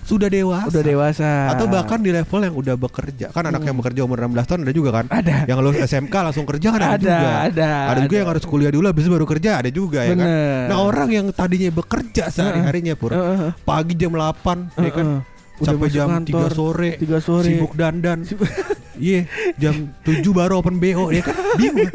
sudah 0.01 0.25
dewasa. 0.25 0.70
Udah 0.70 0.82
dewasa. 0.82 1.29
Atau 1.50 1.65
bahkan 1.65 1.98
di 1.98 2.10
level 2.10 2.41
yang 2.41 2.53
udah 2.53 2.75
bekerja. 2.75 3.29
Kan 3.29 3.46
anak 3.46 3.62
yang 3.62 3.77
bekerja 3.77 4.01
umur 4.01 4.18
16 4.20 4.41
tahun 4.44 4.60
ada 4.63 4.74
juga 4.74 4.89
kan? 4.91 5.06
Hmm. 5.06 5.18
Ada. 5.22 5.36
Yang 5.46 5.58
lulus 5.62 5.77
SMK 5.86 6.15
langsung 6.25 6.46
kerja 6.46 6.68
kan 6.68 6.82
ada, 6.82 6.89
Ada, 6.89 6.98
juga. 6.98 7.29
ada, 7.29 7.70
Ada 7.94 8.00
juga 8.00 8.10
ada. 8.10 8.18
yang 8.18 8.29
harus 8.29 8.44
kuliah 8.44 8.72
dulu 8.74 8.86
habis 8.86 9.06
baru 9.06 9.25
kerja 9.25 9.50
ada 9.58 9.70
juga 9.70 10.00
ya 10.01 10.13
kan. 10.13 10.25
Bener. 10.25 10.65
Nah, 10.65 10.77
orang 10.79 11.10
yang 11.10 11.25
tadinya 11.29 11.70
bekerja 11.72 12.24
sehari-harinya 12.27 12.94
pur. 12.94 13.13
Heeh. 13.13 13.53
Pagi 13.62 13.94
jam 13.94 14.13
8 14.13 14.82
ya 14.82 14.91
kan. 14.91 15.06
Heeh. 15.10 15.22
Udah 15.60 15.75
Sampai 15.75 15.89
jam 15.91 16.08
kantor, 16.08 16.50
3 16.50 16.56
sore. 16.56 16.89
3 16.98 17.20
sore. 17.20 17.46
Sibuk 17.46 17.74
dandan. 17.75 18.24
Iya, 19.00 19.22
jam 19.56 19.75
7 20.03 20.20
baru 20.29 20.60
open 20.60 20.75
BO 20.77 21.10
ya 21.10 21.24
kan. 21.24 21.36
Bingung. 21.56 21.88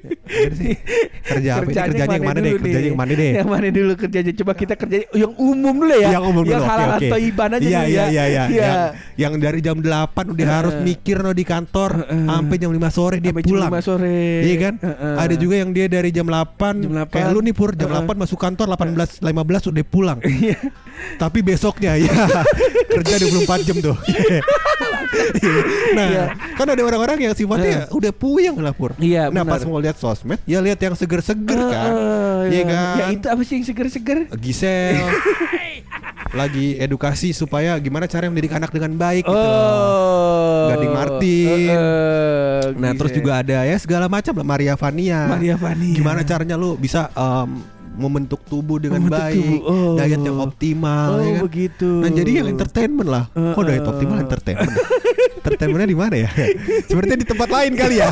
sih? 0.58 0.72
Kerja 1.22 1.60
apa? 1.60 1.68
Ini 1.68 1.76
kerjanya 1.76 2.16
yang 2.16 2.24
mana 2.24 2.40
deh? 2.40 2.52
Kerjanya 2.56 2.88
yang 2.88 2.98
mana 2.98 3.12
deh? 3.12 3.30
Yang 3.36 3.48
mana 3.48 3.66
dulu 3.68 3.92
kerjanya? 3.94 4.32
Coba 4.32 4.52
kita 4.52 4.74
kerja 4.74 4.96
yang 5.12 5.32
umum 5.36 5.74
dulu 5.76 5.94
ya. 5.94 6.08
Yang 6.10 6.24
umum 6.24 6.42
dulu. 6.42 6.52
Yang 6.52 6.64
oke, 6.64 6.70
halal 6.72 6.88
oke. 6.90 7.06
toiban 7.06 7.50
aja 7.52 7.60
Iya 7.60 7.78
dulu 7.78 7.86
iya 7.86 8.00
ya. 8.00 8.06
iya 8.08 8.24
iya. 8.26 8.44
Iya. 8.48 8.64
Yang, 8.64 8.80
yang 9.16 9.34
dari 9.36 9.60
jam 9.60 9.76
8 9.78 10.32
udah 10.32 10.46
harus 10.48 10.74
mikir 10.80 11.16
no 11.20 11.30
di 11.30 11.44
kantor 11.44 11.90
sampai 12.08 12.56
jam 12.56 12.70
5 12.72 12.80
sore 12.90 13.16
dia 13.20 13.30
Sampai 13.30 13.44
jam 13.44 13.50
pulang. 13.52 13.70
5 13.70 13.84
sore. 13.84 14.16
Iya 14.42 14.56
kan? 14.58 14.74
Heeh. 14.80 15.14
Ada 15.20 15.34
juga 15.36 15.54
yang 15.60 15.70
dia 15.70 15.86
dari 15.86 16.08
jam 16.08 16.24
8, 16.24 16.56
Jam 16.80 16.92
8. 17.04 17.12
kayak 17.12 17.28
lu 17.30 17.40
nih 17.42 17.52
Pur, 17.52 17.70
jam 17.72 17.92
8 17.92 18.16
masuk 18.16 18.38
kantor 18.38 18.66
18 18.72 19.20
15 19.20 19.70
udah 19.70 19.84
pulang. 19.84 20.18
Iya. 20.24 20.56
Tapi 21.16 21.44
besoknya 21.44 22.00
ya 22.00 22.08
kerja 22.96 23.14
24 23.20 23.66
jam 23.68 23.76
tuh. 23.82 23.96
nah, 25.96 26.06
Iya. 26.06 26.24
Kan 26.54 26.66
ada 26.68 26.78
orang-orang 26.80 27.18
yang 27.20 27.32
sifatnya 27.32 27.90
udah 27.90 28.12
puyeng 28.12 28.54
lah 28.56 28.70
Pur. 28.70 28.94
Iya, 28.96 29.26
Nah, 29.26 29.42
benar. 29.42 29.52
pas 29.52 29.62
mau 29.64 29.76
lihat 29.76 29.96
sosmed, 29.96 30.38
ya 30.44 30.58
lihat 30.58 30.78
yang 30.78 30.92
seger-seger 30.92 31.58
kan. 31.66 31.90
Heeh, 31.90 32.40
Iya 32.48 32.62
kan? 32.64 32.94
Ya 32.96 33.06
itu 33.10 33.26
apa 33.26 33.40
sih 33.42 33.54
yang 33.54 33.64
seger-seger? 33.64 34.18
Gisel 34.36 35.02
lagi 36.32 36.76
edukasi 36.76 37.32
supaya 37.32 37.78
gimana 37.78 38.04
cara 38.04 38.26
mendidik 38.26 38.52
anak 38.52 38.68
dengan 38.68 38.92
baik 38.94 39.24
gitu. 39.24 39.32
loh. 39.32 39.46
Oh. 39.48 40.68
Gading 40.68 40.92
Martin. 40.92 41.48
Heeh, 41.48 42.60
Nah, 42.76 42.90
terus 42.92 43.12
juga 43.12 43.40
ada 43.40 43.62
ya 43.62 43.76
segala 43.76 44.04
macam 44.06 44.34
lah 44.34 44.44
Maria 44.44 44.74
Vania. 44.74 45.20
Maria 45.28 45.54
Vania. 45.54 45.94
Gimana 45.94 46.20
caranya 46.22 46.54
lu 46.54 46.74
bisa 46.74 47.08
em, 47.10 47.62
membentuk 47.96 48.42
tubuh 48.44 48.76
dengan 48.76 49.00
Membentuk 49.00 49.16
baik, 49.22 49.38
tubuh. 49.38 49.60
Oh. 49.64 49.94
diet 49.96 50.20
yang 50.20 50.38
optimal 50.38 51.08
Oh, 51.08 51.20
ya 51.22 51.30
kan? 51.32 51.42
begitu. 51.42 51.90
Nah, 51.96 52.10
jadi 52.10 52.30
yang 52.34 52.48
entertainment 52.50 53.08
lah. 53.08 53.24
Kok 53.30 53.40
Heeh. 53.56 53.64
diet 53.70 53.86
optimal 53.86 54.16
entertainment? 54.20 54.76
Entertainmentnya 55.46 55.86
di 55.86 55.98
mana 55.98 56.16
ya? 56.18 56.30
Sepertinya 56.90 57.18
di 57.22 57.26
tempat 57.30 57.48
lain 57.48 57.72
kali 57.78 58.02
ya. 58.02 58.10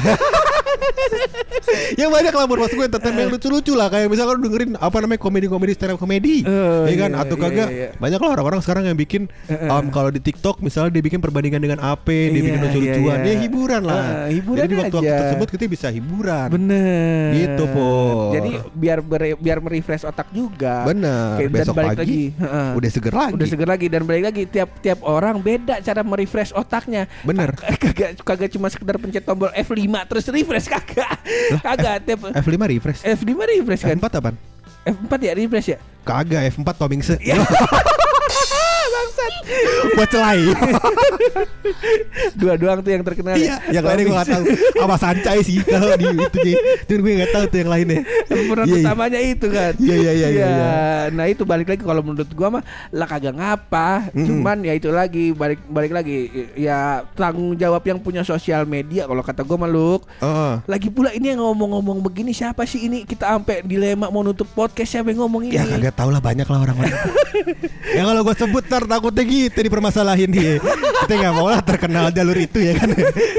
yang 2.00 2.10
banyak 2.10 2.30
lah 2.30 2.44
buat 2.44 2.58
maksud 2.60 2.76
gue 2.76 2.86
entertainment 2.86 3.22
yang 3.22 3.32
lucu-lucu 3.32 3.72
lah 3.72 3.88
kayak 3.88 4.06
misalkan 4.06 4.36
lu 4.36 4.46
dengerin 4.46 4.70
apa 4.76 4.96
namanya 4.98 5.20
komedi-komedi 5.20 5.72
stand 5.72 5.92
up 5.92 5.98
komedi 5.98 6.42
Oh, 6.44 6.84
ya 6.84 6.96
kan 6.98 7.10
iya, 7.10 7.20
atau 7.20 7.36
iya, 7.36 7.42
kagak 7.42 7.68
iya. 7.70 7.88
banyak 7.96 8.18
lah 8.18 8.30
orang-orang 8.32 8.60
sekarang 8.60 8.84
yang 8.84 8.96
bikin 8.96 9.26
um, 9.48 9.84
kalau 9.88 10.08
di 10.08 10.20
TikTok 10.20 10.60
misalnya 10.60 10.92
dia 10.92 11.02
bikin 11.02 11.18
perbandingan 11.18 11.60
dengan 11.60 11.78
AP 11.80 12.06
dia 12.06 12.30
Iya, 12.30 12.42
bikin 12.44 12.60
lucu-lucuan 12.60 13.16
iya, 13.16 13.24
iya. 13.24 13.32
ya 13.32 13.42
hiburan 13.42 13.82
lah 13.82 14.02
Eh, 14.24 14.32
hiburan 14.34 14.58
jadi 14.60 14.68
di 14.68 14.76
waktu-waktu 14.78 15.12
tersebut 15.14 15.48
kita 15.50 15.64
bisa 15.66 15.88
hiburan 15.88 16.48
Bener. 16.50 17.28
Gitu, 17.34 17.62
Pur. 17.66 18.32
Jadi 18.32 18.50
biar 18.74 18.98
biar 19.34 19.58
merefresh 19.58 20.04
otak 20.04 20.28
juga. 20.30 20.84
bener 20.84 21.38
Kayak- 21.38 21.42
dan 21.44 21.50
besok 21.54 21.74
balik 21.74 21.90
pagi 21.90 22.00
lagi. 22.00 22.22
Heeh. 22.36 22.68
udah 22.74 22.90
seger 22.90 23.14
lagi 23.14 23.32
Udah 23.32 23.46
seger 23.46 23.68
lagi 23.68 23.86
dan 23.88 24.02
balik 24.04 24.24
lagi 24.24 24.42
tiap 24.44 24.68
tiap 24.78 24.98
orang 25.02 25.36
beda 25.38 25.80
cara 25.80 26.00
merefresh 26.02 26.52
otaknya. 26.52 27.08
Bener. 27.22 27.54
Kag- 27.54 27.80
Kagak 27.84 28.10
kagak 28.18 28.50
cuma 28.50 28.66
sekedar 28.66 28.96
pencet 28.96 29.22
tombol 29.22 29.52
F5 29.52 29.78
terus 30.06 30.24
refresh 30.26 30.63
kagak. 30.68 31.10
Kagak 31.60 31.94
tiap 32.04 32.20
F5 32.32 32.54
refresh 32.70 33.00
F5 33.04 33.30
refresh 33.34 33.82
kan. 33.84 33.96
F4 33.98 34.18
apaan? 34.20 34.34
F4 34.84 35.12
ya 35.20 35.32
refresh 35.36 35.68
ya. 35.74 35.78
Kagak 36.04 36.42
F4 36.52 36.74
Tomingse 36.76 37.16
Ya. 37.24 37.40
Bangsat. 38.94 39.32
Buat 39.94 40.08
celai 40.08 40.40
Dua 42.34 42.54
doang 42.56 42.80
tuh 42.80 42.90
yang 42.90 43.04
terkenal. 43.04 43.34
Iya 43.36 43.56
Yang 43.70 43.84
lainnya 43.84 44.04
gue 44.04 44.16
gak 44.16 44.28
tahu 44.30 44.44
Sama 44.80 44.96
Sancai 44.96 45.38
sih 45.44 45.58
Kalau 45.60 45.92
di 45.98 46.06
itu 46.08 46.38
sih 46.40 46.54
Cuman 46.88 47.00
gue 47.02 47.12
gak 47.20 47.32
tahu 47.34 47.44
tuh 47.50 47.58
yang 47.60 47.70
lainnya 47.70 48.00
Pemeran 48.24 48.64
Iya, 48.64 48.74
iya. 48.74 48.84
utamanya 48.86 49.20
itu 49.20 49.46
kan. 49.50 49.72
Iya, 49.76 49.94
iya, 49.96 50.12
iya, 50.12 50.28
iya, 50.28 50.46
iya. 50.48 50.72
Nah 51.12 51.24
itu 51.28 51.42
balik 51.44 51.68
lagi 51.68 51.82
kalau 51.84 52.00
menurut 52.00 52.30
gua 52.32 52.58
mah 52.58 52.62
lah 52.90 53.06
kagak 53.06 53.34
ngapa. 53.36 54.10
Mm-mm. 54.10 54.26
Cuman 54.26 54.56
ya 54.64 54.72
itu 54.72 54.88
lagi 54.88 55.30
balik 55.36 55.60
balik 55.68 55.92
lagi 55.92 56.16
ya 56.56 57.04
tanggung 57.14 57.54
jawab 57.54 57.84
yang 57.84 58.00
punya 58.00 58.24
sosial 58.24 58.64
media 58.64 59.04
kalau 59.04 59.20
kata 59.20 59.44
gua 59.44 59.60
mah 59.60 59.70
Luk. 59.70 60.08
Heeh. 60.20 60.52
Lagi 60.64 60.88
pula 60.88 61.12
ini 61.12 61.34
yang 61.34 61.44
ngomong-ngomong 61.44 62.00
begini 62.00 62.32
siapa 62.32 62.64
sih 62.64 62.88
ini 62.88 63.04
kita 63.04 63.36
sampai 63.36 63.60
dilema 63.64 64.08
mau 64.08 64.24
nutup 64.24 64.48
podcast 64.52 64.90
siapa 64.96 65.12
yang 65.12 65.24
ngomong 65.26 65.50
ini? 65.50 65.60
Ya 65.60 65.64
kagak 65.68 65.94
tau 65.94 66.08
lah 66.08 66.20
banyak 66.24 66.46
lah 66.48 66.58
orang-orang 66.64 66.92
Ya 67.96 68.02
kalau 68.04 68.20
gue 68.24 68.34
sebut 68.36 68.64
ntar 68.64 68.83
takutnya 68.86 69.24
gitu 69.24 69.58
dipermasalahin 69.60 70.30
dia 70.30 70.60
Kita 71.04 71.14
gak 71.20 71.34
mau 71.36 71.48
lah 71.48 71.60
terkenal 71.60 72.08
jalur 72.08 72.36
itu 72.36 72.58
ya 72.60 72.72
kan 72.76 72.88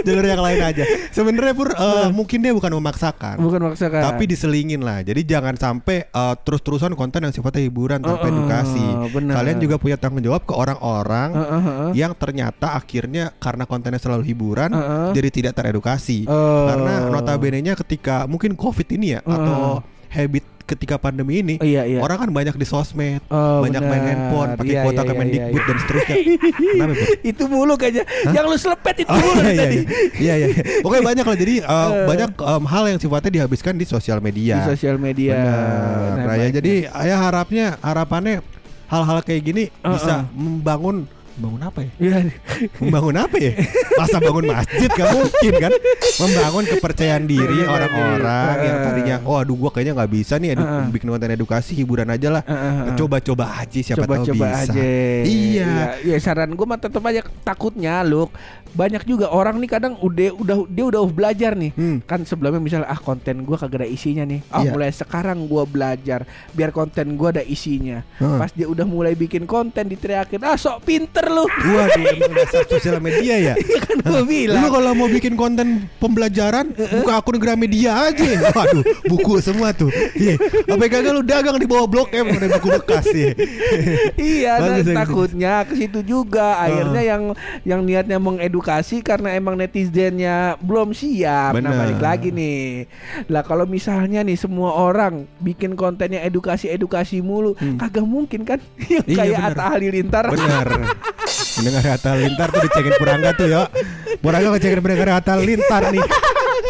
Jalur 0.04 0.25
yang 0.25 0.42
lain 0.42 0.62
aja 0.62 0.84
Sebenarnya 1.10 1.54
Pur 1.54 1.74
eh, 1.74 2.10
mungkin 2.14 2.42
dia 2.42 2.54
bukan 2.54 2.72
memaksakan 2.78 3.42
Bukan 3.42 3.62
maksakan. 3.72 4.02
Tapi 4.06 4.24
diselingin 4.30 4.82
lah 4.82 5.02
Jadi 5.02 5.22
jangan 5.25 5.58
sampai 5.58 6.06
eh, 6.08 6.36
terus-terusan 6.42 6.94
konten 6.94 7.25
yang 7.25 7.34
sifatnya 7.34 7.66
hiburan 7.66 8.00
tanpa 8.02 8.25
Uh-uh, 8.25 8.32
edukasi 8.32 8.86
benar. 9.12 9.34
Kalian 9.38 9.58
juga 9.60 9.75
punya 9.78 9.98
tanggung 9.98 10.22
jawab 10.22 10.46
ke 10.46 10.54
orang-orang 10.54 11.30
Heeh, 11.34 11.62
heeh. 11.62 11.90
Yang 11.98 12.14
ternyata 12.18 12.74
akhirnya 12.74 13.34
karena 13.38 13.64
kontennya 13.66 14.00
selalu 14.00 14.24
hiburan 14.25 14.72
Uh-uh. 14.72 15.12
Jadi 15.14 15.30
tidak 15.42 15.54
teredukasi 15.58 16.25
Oh. 16.25 16.66
Karena 16.66 17.06
notabene-nya 17.12 17.74
ketika 17.78 18.25
mungkin 18.25 18.54
covid 18.56 18.88
ini 18.94 19.18
ya 19.18 19.22
Uh-uh. 19.22 19.36
Atau 19.36 19.62
habit 20.10 20.46
ketika 20.66 20.98
pandemi 20.98 21.40
ini 21.40 21.56
Oh, 21.56 21.64
iya, 21.64 21.86
iya. 21.86 22.02
Orang 22.02 22.18
kan 22.18 22.30
banyak 22.30 22.54
di 22.54 22.66
sosmed 22.66 23.22
Oh, 23.30 23.62
Banyak 23.62 23.80
main 23.80 23.94
benar. 23.96 24.10
handphone 24.10 24.50
Pakai 24.58 24.74
Iya, 24.74 24.82
kuota 24.82 24.94
iya, 24.94 25.02
iya, 25.02 25.12
Kemendikbud 25.14 25.54
iya. 25.56 25.66
dan 25.66 25.78
seterusnya 25.78 26.16
Kenapa 26.74 26.94
Bud? 26.94 27.10
itu 27.32 27.44
mulu 27.46 27.74
kayaknya. 27.76 28.04
Yang 28.28 28.46
lu 28.46 28.58
selepet 28.58 28.96
itu 29.00 29.10
Oh 29.10 29.16
mulu 29.16 29.40
iya 29.40 29.46
iya 29.46 29.62
tadi. 29.62 29.78
iya 30.18 30.34
iya 30.36 30.48
iya. 30.50 30.64
Pokoknya 30.82 31.04
banyak 31.14 31.26
lah 31.26 31.38
jadi 31.38 31.56
uh, 31.62 31.90
banyak 32.06 32.30
um, 32.36 32.64
hal 32.66 32.84
yang 32.88 33.00
sifatnya 33.00 33.32
dihabiskan 33.32 33.74
di 33.74 33.86
sosial 33.86 34.18
media. 34.20 34.56
Di 34.58 34.74
sosial 34.74 34.96
media. 34.98 35.38
Benar. 35.38 36.14
Nah, 36.18 36.24
Nah, 36.26 36.36
ya 36.36 36.50
jadi 36.52 36.74
ya 36.90 37.16
harapnya 37.22 37.78
harapannya 37.80 38.42
hal-hal 38.86 39.18
kayak 39.22 39.42
gini 39.44 39.64
Uh-uh. 39.80 39.94
bisa 39.94 40.26
membangun 40.34 41.06
membangun 41.36 41.62
apa 41.63 41.80
ya? 41.82 41.92
Iya. 41.98 42.18
Membangun 42.77 43.15
apa 43.18 43.36
ya? 43.38 43.51
Masa 43.94 44.18
bangun 44.18 44.46
masjid 44.48 44.89
gak 44.89 45.10
mungkin 45.12 45.54
kan? 45.58 45.72
Membangun 46.18 46.63
kepercayaan 46.65 47.24
diri 47.24 47.44
Kepercayaan 47.58 47.70
orang-orang 47.70 48.54
diri. 48.54 48.65
yang 48.65 48.77
tadinya 48.82 49.15
oh 49.24 49.38
aduh 49.38 49.56
gua 49.58 49.70
kayaknya 49.70 49.94
nggak 49.94 50.12
bisa 50.13 50.34
nih 50.36 50.50
edu- 50.51 50.63
Uh-uh. 50.65 50.88
bikin 50.89 51.08
konten 51.08 51.30
edukasi 51.30 51.72
hiburan 51.74 52.08
aja 52.08 52.30
lah. 52.32 52.44
Uh-uh. 52.44 52.96
Coba-coba 52.96 53.46
aja 53.58 53.80
siapa 53.82 54.04
tahu 54.04 54.24
coba-coba 54.24 54.46
bisa. 54.50 54.72
aja. 54.72 54.84
Iya. 55.22 55.68
Ya, 55.68 55.86
ya 56.06 56.18
saran 56.18 56.51
gue 56.51 56.65
mah 56.65 56.77
tetap 56.77 57.04
aja 57.04 57.22
takutnya 57.42 58.00
loh. 58.01 58.32
Banyak 58.72 59.04
juga 59.04 59.27
orang 59.30 59.56
nih 59.56 59.70
kadang 59.70 59.96
udah 59.98 60.36
udah 60.36 60.58
dia 60.68 60.84
udah 60.86 61.00
belajar 61.06 61.51
nih. 61.54 61.72
Hmm. 61.72 61.98
Kan 62.01 62.24
sebelumnya 62.24 62.60
misalnya 62.60 62.88
ah 62.88 62.98
konten 62.98 63.44
gua 63.44 63.56
kagak 63.56 63.82
ada 63.82 63.88
isinya 63.88 64.24
nih. 64.24 64.44
Ah 64.50 64.62
Iya. 64.62 64.72
mulai 64.72 64.92
sekarang 64.92 65.44
gua 65.46 65.63
belajar 65.63 66.24
biar 66.51 66.72
konten 66.72 67.15
gua 67.15 67.32
ada 67.32 67.39
isinya. 67.42 68.04
Heeh. 68.13 68.36
Pas 68.36 68.51
dia 68.51 68.68
udah 68.68 68.84
mulai 68.84 69.13
bikin 69.13 69.44
konten 69.46 69.88
diteriakin, 69.88 70.39
"Ah 70.42 70.56
sok 70.56 70.84
pinter 70.84 71.25
lu." 71.27 71.46
Waduh, 71.48 72.03
emang 72.12 72.34
dasar 72.34 72.63
sosial 72.65 72.98
media 73.00 73.36
ya. 73.38 73.53
Iya 73.65 73.79
kan 73.82 73.98
gua 74.00 74.22
Lu 74.22 74.25
bilang. 74.25 74.70
kalau 74.70 74.91
mau 74.94 75.08
bikin 75.08 75.34
konten 75.34 75.67
pembelajaran 75.98 76.70
buka 76.72 77.13
akun 77.15 77.36
Gramedia 77.36 77.91
aja. 78.05 78.24
Waduh, 78.51 78.84
buku 79.05 79.39
semua 79.39 79.72
tuh. 79.72 79.89
Iya. 80.13 80.38
Apa 80.65 80.86
kagak 80.86 81.12
lu 81.12 81.22
dagang 81.22 81.58
di 81.58 81.65
bawah 81.65 81.86
blok 81.86 82.12
M 82.12 82.29
ada 82.29 82.48
buku 82.51 82.67
bekas 82.72 83.05
ya. 83.08 83.32
iya, 84.15 84.51
nah, 84.58 84.67
Bagus, 84.75 84.88
takutnya 84.88 85.53
ke 85.63 85.74
situ 85.75 86.00
juga. 86.01 86.60
Akhirnya 86.60 87.01
Ah. 87.01 87.08
yang 87.08 87.24
yang 87.63 87.82
niatnya 87.82 88.17
mengedukasi 88.17 89.01
karena 89.01 89.34
emang 89.34 89.55
netizennya 89.55 90.36
belum 90.60 90.91
siap. 90.91 91.55
Nah, 91.55 91.65
Benar. 91.65 91.79
balik 91.79 92.00
lagi 92.00 92.29
nih. 92.29 92.86
Lah 93.27 93.41
kalau 93.41 93.65
misalnya 93.65 94.22
nih 94.22 94.36
semua 94.36 94.74
orang 94.74 95.25
bikin 95.39 95.74
kontennya 95.74 96.22
edukasi-edukasi 96.22 97.20
mulu, 97.20 97.53
kagak 97.75 98.05
mungkin 98.05 98.44
kan? 98.44 98.60
Yang 98.79 99.05
Iya, 99.12 99.17
kayak. 99.17 99.39
Atta 99.48 99.63
Halilintar. 99.72 100.25
Benar. 100.27 100.67
Mendengar 101.60 101.84
Hatta 101.96 102.12
Lintar 102.20 102.48
tuh 102.52 102.62
dicengin 102.68 102.94
Purangga 103.00 103.32
tuh 103.34 103.48
ya. 103.48 103.68
Purangga 104.20 104.52
ngecengin 104.56 104.80
mendengar 104.84 105.10
Hatta 105.20 105.34
Lintar 105.40 105.84
nih. 105.92 106.04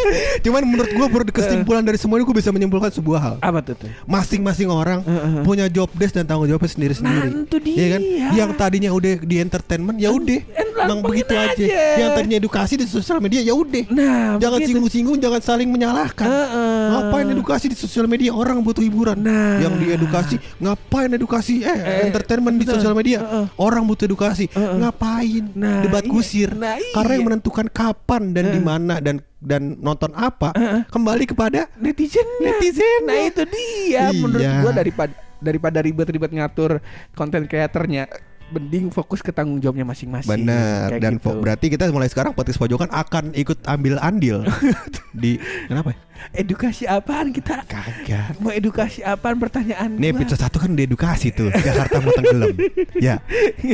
Cuman 0.44 0.62
menurut 0.64 0.90
gua 0.92 1.06
menurut 1.06 1.30
kesimpulan 1.30 1.82
dari 1.82 1.96
semua 1.96 2.16
ini 2.16 2.24
gua 2.24 2.36
bisa 2.36 2.50
menyimpulkan 2.50 2.90
sebuah 2.90 3.20
hal. 3.20 3.34
Apa 3.40 3.60
tuh 3.60 3.74
tuh? 3.76 3.90
Masing-masing 4.06 4.68
orang 4.68 5.00
punya 5.42 5.66
job 5.66 5.88
desk 5.92 6.14
dan 6.14 6.24
tanggung 6.24 6.46
jawabnya 6.46 6.70
sendiri-sendiri. 6.70 7.28
Nah, 7.28 7.42
itu 7.42 7.56
Iya 7.66 7.86
kan? 7.88 8.00
dia. 8.00 8.26
Yang 8.34 8.50
tadinya 8.56 8.90
udah 8.90 9.12
di 9.20 9.36
entertainment 9.38 9.96
ya 9.96 10.10
udah. 10.10 10.40
Emang 10.76 11.00
begitu 11.02 11.32
aja. 11.32 11.50
aja. 11.52 11.66
Yang 11.98 12.10
tadinya 12.14 12.36
edukasi 12.36 12.74
di 12.76 12.86
sosial 12.86 13.18
media 13.18 13.40
ya 13.40 13.52
udah. 13.52 13.84
Nah, 13.90 14.36
jangan 14.38 14.60
singgung-singgung, 14.60 15.16
jangan 15.18 15.40
saling 15.40 15.68
menyalahkan. 15.68 16.28
Heeh. 16.28 16.84
Ngapain 16.92 17.26
edukasi 17.26 17.66
di 17.72 17.76
sosial 17.76 18.06
media? 18.06 18.30
Orang 18.30 18.60
butuh 18.60 18.84
hiburan. 18.84 19.16
Nah. 19.18 19.58
Yang 19.58 19.74
di 19.80 19.86
edukasi, 19.90 20.34
ngapain 20.60 21.10
edukasi? 21.10 21.54
Eh, 21.62 21.72
Eh, 21.76 21.98
entertainment 22.06 22.56
di 22.56 22.64
betul. 22.64 22.78
sosial 22.78 22.94
media. 22.94 23.18
Heeh. 23.20 23.44
Orang 23.56 23.86
butuh 23.86 24.04
edukasi. 24.06 24.46
Heeh. 24.52 24.76
Ngapain? 24.78 25.44
Nah, 25.56 25.80
Debat 25.82 26.04
iya. 26.04 26.12
kusir. 26.12 26.50
Nah, 26.52 26.76
Karena 26.92 27.12
iya. 27.12 27.16
yang 27.18 27.26
menentukan 27.26 27.66
kapan 27.68 28.22
dan 28.30 28.44
di 28.52 28.60
mana 28.60 28.94
dan 29.00 29.18
dan 29.36 29.76
nonton 29.78 30.10
apa 30.16 30.52
kembali 30.88 31.28
kepada 31.28 31.68
netizen 31.76 32.24
Netizennya. 32.40 33.04
Nah, 33.04 33.20
itu 33.28 33.42
dia 33.44 34.10
Iya. 34.10 34.16
menurut 34.16 34.50
gua 34.64 34.72
daripada 34.72 35.12
daripada 35.36 35.78
ribet-ribet 35.84 36.32
ngatur 36.32 36.80
konten 37.12 37.44
kreatornya 37.44 38.08
mending 38.48 38.88
fokus 38.88 39.18
ke 39.18 39.30
tanggung 39.30 39.58
jawabnya 39.58 39.82
masing-masing. 39.82 40.30
Benar. 40.38 40.94
Dan 40.96 41.18
gitu. 41.18 41.34
berarti 41.36 41.66
kita 41.66 41.88
mulai 41.88 42.06
sekarang 42.06 42.30
podcast 42.30 42.56
pojokan 42.56 42.86
akan 42.88 43.32
ikut 43.32 43.58
ambil 43.64 43.98
andil 43.98 44.46
di 45.12 45.36
kenapa? 45.66 45.98
edukasi 46.32 46.84
apaan 46.84 47.28
kita? 47.28 47.60
Kagak. 47.64 48.38
Mau 48.38 48.48
edukasi 48.48 49.02
apaan 49.02 49.36
pertanyaan? 49.36 49.94
Gua? 49.94 50.10
episode 50.16 50.40
1 50.40 50.48
kan 50.56 50.68
udah 50.70 50.86
edukasi 50.86 51.28
tuh 51.28 51.52
Jakarta 51.52 52.00
mau 52.00 52.08
tenggelam 52.10 52.56
Ya 53.06 53.20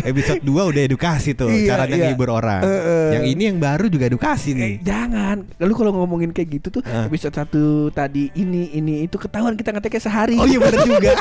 Episode 0.03 0.43
2 0.43 0.51
udah 0.51 0.83
edukasi 0.83 1.33
tuh 1.33 1.47
Iya, 1.49 1.79
Caranya 1.79 1.97
iya. 1.97 2.05
ngibur 2.11 2.29
orang 2.29 2.61
Eh, 2.61 2.83
eh. 2.83 3.09
Yang 3.15 3.25
ini 3.31 3.43
yang 3.47 3.59
baru 3.59 3.87
juga 3.87 4.05
edukasi 4.07 4.49
Eh, 4.51 4.55
nih 4.55 4.73
jangan. 4.83 5.47
Lalu 5.57 5.73
kalau 5.73 5.91
ngomongin 5.95 6.31
kayak 6.31 6.49
gitu 6.53 6.69
tuh 6.73 6.83
Ah. 6.83 7.07
episode 7.07 7.31
satu 7.33 7.63
tadi 7.89 8.35
ini 8.35 8.75
ini 8.75 9.07
itu 9.07 9.17
ketahuan 9.17 9.55
kita 9.55 9.71
ngeteknya 9.71 10.03
sehari. 10.03 10.35
Oh 10.35 10.45
iya 10.45 10.59
bener 10.59 10.81
juga 10.83 11.13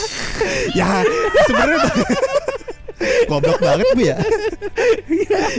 Ya 0.78 1.02
sebenarnya 1.44 1.78
Goblok 3.34 3.58
banget 3.58 3.86
bu 3.90 4.02
ya 4.04 4.16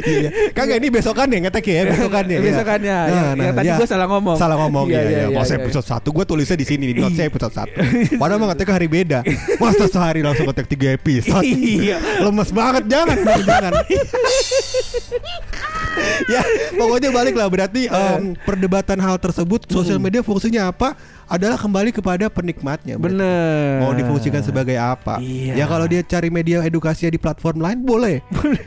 Iya 0.06 0.30
Kagak 0.52 0.78
ini 0.80 0.88
besokan 0.88 1.28
ya 1.28 1.40
ngetek 1.42 1.66
ya 1.66 1.82
Besokannya 1.88 2.36
ya. 2.36 2.42
Besokannya. 2.42 2.98
Yang- 3.06 3.38
yang 3.38 3.54
tadi 3.54 3.70
gua 3.70 3.88
salah 3.88 4.08
ngomong. 4.08 4.38
Salah 4.38 4.58
ngomong 4.58 4.86
Iya, 4.88 4.96
ya, 4.96 5.02
iya, 5.02 5.10
ya. 5.10 5.28
iya, 5.30 5.44
iya. 5.44 5.56
episode 5.60 5.86
1 5.86 6.16
Gue 6.16 6.26
tulisnya 6.26 6.56
di 6.56 6.66
sini 6.66 6.84
Di 6.88 6.94
notes 6.96 7.16
saya 7.16 7.28
episode 7.28 7.54
1 7.54 8.16
Padahal 8.16 8.40
mah 8.40 8.48
ngetek 8.50 8.70
hari 8.70 8.88
beda 8.88 9.20
Masa 9.58 9.86
sehari 9.86 10.22
langsung 10.22 10.48
ngetek 10.48 10.68
3 10.72 10.96
episode 10.96 11.44
Iya. 11.44 11.98
Lemes 12.22 12.50
banget 12.50 12.84
Jangan 12.88 13.18
Jangan 13.50 13.74
ya 16.28 16.42
pokoknya 16.74 17.10
balik 17.10 17.36
lah 17.36 17.48
berarti 17.48 17.88
em, 17.88 18.36
perdebatan 18.38 19.00
hal 19.00 19.16
tersebut 19.16 19.64
sosial 19.66 19.96
media 19.96 20.20
fungsinya 20.20 20.68
apa 20.68 20.92
adalah 21.28 21.56
kembali 21.56 21.90
kepada 21.92 22.28
penikmatnya. 22.28 22.96
Bener. 22.96 23.78
mau 23.78 23.92
difungsikan 23.92 24.42
sebagai 24.42 24.76
apa 24.76 25.18
Iya. 25.18 25.54
ya 25.56 25.66
kalau 25.66 25.86
dia 25.86 26.02
cari 26.02 26.30
media 26.30 26.62
edukasi 26.62 27.08
di 27.08 27.16
platform 27.16 27.60
lain 27.60 27.80
boleh 27.82 28.22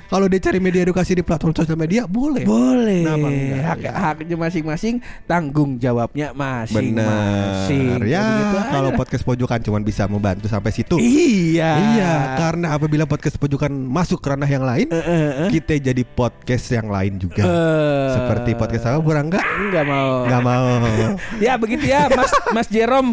kalau 0.07 0.27
dia 0.27 0.41
cari 0.41 0.59
media 0.59 0.83
edukasi 0.83 1.13
di 1.13 1.23
platform 1.23 1.55
sosial 1.55 1.75
media 1.75 2.05
boleh 2.05 2.43
Boleh. 2.43 3.03
Kenapa 3.03 3.29
enggak? 3.29 3.63
Hak 3.63 3.79
haknya 3.89 4.37
masing-masing, 4.37 4.95
tanggung 5.25 5.77
jawabnya 5.77 6.31
masing-masing. 6.33 7.99
benar 7.99 8.01
ya 8.05 8.23
aja. 8.23 8.61
kalau 8.71 8.91
podcast 8.93 9.23
pojokan 9.23 9.61
cuma 9.61 9.79
bisa 9.79 10.07
membantu 10.07 10.47
sampai 10.47 10.71
situ 10.71 10.97
Iya. 10.99 11.71
iya 11.95 12.13
karena 12.37 12.73
apabila 12.73 13.05
podcast 13.05 13.37
pojokan 13.37 13.71
masuk 13.71 14.19
ke 14.19 14.29
ranah 14.29 14.47
yang 14.47 14.63
lain 14.63 14.89
Eh, 14.89 14.99
eh, 14.99 15.31
eh. 15.45 15.51
kita 15.51 15.79
jadi 15.81 16.03
podcast 16.05 16.67
yang 16.71 16.89
lain 16.89 17.17
juga 17.17 17.43
Eh. 17.43 18.09
seperti 18.15 18.51
podcast 18.55 18.85
apa 18.89 18.99
kurang 18.99 19.29
enggak 19.29 19.45
Enggak 19.61 19.85
mau. 19.85 20.13
Nggak 20.25 20.43
mau. 20.43 20.67
Ya 21.45 21.55
begitu 21.55 21.85
ya 21.85 22.09
Mas 22.11 22.31
Mas 22.51 22.69
Jerome. 22.69 23.13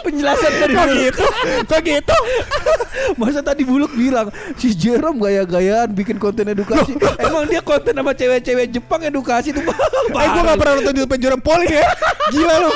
Penjelasan 0.00 0.52
dari 0.54 0.74
Kok 0.74 0.86
gitu? 0.92 1.24
Kok 1.64 1.80
gitu? 1.82 2.16
Masa 3.16 3.40
tadi 3.40 3.64
Buluk 3.64 3.92
bilang 3.92 4.28
si 4.54 4.72
Jerome 4.72 5.16
gaya-gayaan 5.18 5.92
bikin 5.92 6.16
konten 6.16 6.44
edukasi. 6.46 6.92
Emang 7.18 7.44
dia 7.44 7.60
konten 7.60 7.92
sama 7.92 8.12
cewek-cewek 8.12 8.68
Jepang 8.70 9.00
edukasi 9.02 9.50
tuh. 9.50 9.64
Eh 9.64 10.26
gue 10.26 10.42
gak 10.42 10.56
pernah 10.56 10.74
nonton 10.78 10.94
YouTube 10.94 11.16
Jerome 11.16 11.40
Pauline 11.40 11.74
ya 11.74 11.86
Gila 12.30 12.54
lu 12.60 12.70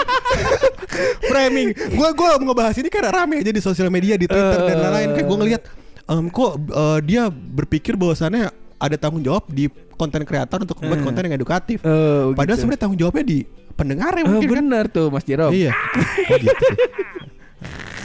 Framing 1.23 1.69
Gue 1.71 2.09
gue 2.11 2.29
ngebahas 2.41 2.75
ini 2.75 2.89
karena 2.89 3.11
rame 3.15 3.39
aja 3.39 3.53
di 3.53 3.61
sosial 3.61 3.89
media 3.89 4.17
Di 4.17 4.25
Twitter 4.25 4.59
dan 4.59 4.75
Eh. 4.75 4.81
lain-lain 4.81 5.09
Kayak 5.13 5.27
gue 5.27 5.37
ngeliat 5.39 5.63
em, 6.09 6.25
Kok 6.27 6.53
eh, 6.67 6.99
dia 7.05 7.23
berpikir 7.31 7.95
bahwasannya 7.95 8.49
Ada 8.77 8.97
tanggung 8.99 9.21
jawab 9.21 9.45
di 9.47 9.69
konten 9.95 10.25
kreator 10.25 10.65
Untuk 10.65 10.81
membuat 10.81 10.99
Eh. 10.99 11.05
konten 11.05 11.23
yang 11.23 11.37
edukatif 11.37 11.79
Oh, 11.85 12.33
Padahal 12.33 12.57
gitu. 12.57 12.63
sebenarnya 12.65 12.81
tanggung 12.81 12.99
jawabnya 12.99 13.25
di 13.25 13.39
pendengarnya 13.79 14.27
Oh, 14.27 14.31
mungkin 14.35 14.51
kan 14.51 14.59
benar 14.67 14.85
tuh 14.91 15.15
Mas 15.15 15.23
Jerome. 15.23 15.55
Iya 15.55 15.73
Oh, 16.35 16.37
gitu 16.43 16.65
sih. 16.75 16.77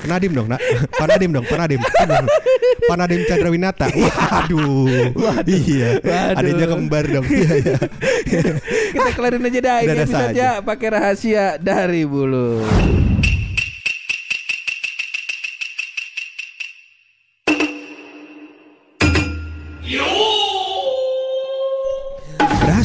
Nadim 0.03 0.35
dong, 0.35 0.51
nak. 0.51 0.59
Pak 0.91 1.15
Nadim 1.15 1.31
dong, 1.31 1.47
Pak 1.47 1.57
Nadim. 1.63 1.79
Pak 2.91 2.95
Nadim 2.99 3.23
Chandrawinata. 3.23 3.87
Waduh. 3.87 5.15
Iya. 5.47 6.03
Waduh. 6.03 6.39
Adanya 6.43 6.65
kembar 6.67 7.05
dong. 7.07 7.25
Iya, 7.31 7.51
iya. 7.63 7.77
Kita 8.95 9.09
kelarin 9.15 9.47
aja 9.47 9.59
dah 9.63 9.77
ini 9.79 9.95
episode 10.03 10.35
pakai 10.67 10.87
rahasia 10.91 11.55
dari 11.55 12.03
Bulu. 12.03 12.59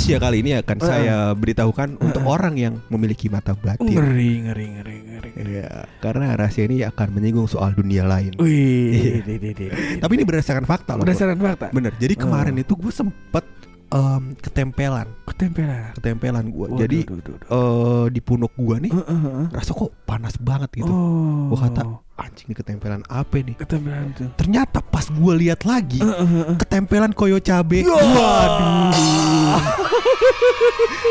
Rahasia 0.08 0.24
kali 0.24 0.40
ini 0.40 0.56
akan 0.56 0.76
Eh. 0.78 0.88
saya 0.88 1.16
beritahukan 1.32 1.88
untuk 2.00 2.25
orang 2.25 2.56
yang 2.56 2.80
memiliki 2.88 3.28
mata 3.28 3.52
batin. 3.52 3.84
Ngeri 3.84 4.40
ngeri 4.40 4.66
ngeri 4.73 4.97
ngeri. 5.04 5.30
Iya, 5.36 5.68
karena 6.00 6.32
rahasia 6.32 6.64
ini 6.64 6.80
akan 6.80 7.12
menyinggung 7.12 7.44
soal 7.44 7.76
dunia 7.76 8.02
lain. 8.02 8.32
Wih, 8.40 9.21
di, 9.21 9.36
di, 9.36 9.52
di, 9.52 9.68
di. 9.68 9.68
Tapi 10.00 10.12
ini 10.14 10.25
berdasarkan 10.25 10.64
fakta 10.64 10.97
loh. 10.97 11.04
Berdasarkan 11.04 11.36
fakta. 11.36 11.66
Bener. 11.71 11.92
Jadi 11.94 12.16
kemarin 12.16 12.56
Oh. 12.56 12.64
itu 12.64 12.73
gue 12.75 12.88
sempet 12.88 13.44
em, 13.88 14.32
ketempelan, 14.34 15.08
Ketempelan. 15.26 15.92
ketempelan 15.92 16.44
gue. 16.47 16.66
Waduh, 16.66 16.80
Jadi 16.80 16.99
duh, 17.04 17.21
duh, 17.21 17.36
duh. 17.36 17.47
eh, 17.47 18.04
di 18.08 18.21
punuk 18.21 18.52
gue 18.54 18.76
nih, 18.80 18.90
Heeh, 18.90 19.18
heeh. 19.18 19.47
rasa 19.50 19.73
kok 19.73 19.92
panas 20.04 20.36
banget 20.38 20.73
gitu. 20.75 20.88
Oh. 20.88 21.52
Gue 21.52 21.58
kata 21.62 21.84
anjing 22.16 22.50
ketempelan 22.50 23.04
apa 23.06 23.36
nih? 23.38 23.56
ketempelan 23.56 24.08
tuh. 24.12 24.28
Ternyata 24.36 24.80
pas 24.80 25.04
gue 25.04 25.34
lihat 25.38 25.64
lagi, 25.64 26.00
Heeh, 26.00 26.16
heeh. 26.26 26.56
ketempelan 26.58 27.12
koyo 27.12 27.36
cabe. 27.38 27.80
Ya. 27.80 27.92
Waduh. 27.92 29.87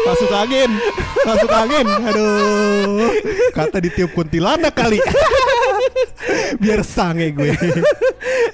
Masuk 0.07 0.31
angin, 0.31 0.71
masuk 1.25 1.51
angin. 1.51 1.87
Aduh. 1.87 3.11
Kata 3.51 3.77
ditiup 3.81 4.11
kuntilanak 4.13 4.73
kali. 4.73 4.99
Biar 6.61 6.81
sange 6.83 7.31
gue. 7.33 7.53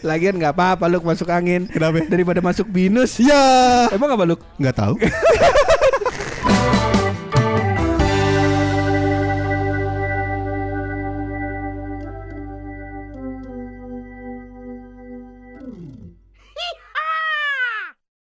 Lagian 0.03 0.35
nggak 0.35 0.53
apa-apa 0.53 0.85
lu 0.91 0.99
masuk 0.99 1.31
angin 1.31 1.65
Kenapa? 1.71 2.03
daripada 2.05 2.39
masuk 2.43 2.67
binus. 2.67 3.17
ya. 3.19 3.87
Emang 3.89 4.11
apa 4.13 4.23
lu? 4.27 4.35
Nggak 4.59 4.75
tahu. 4.75 4.93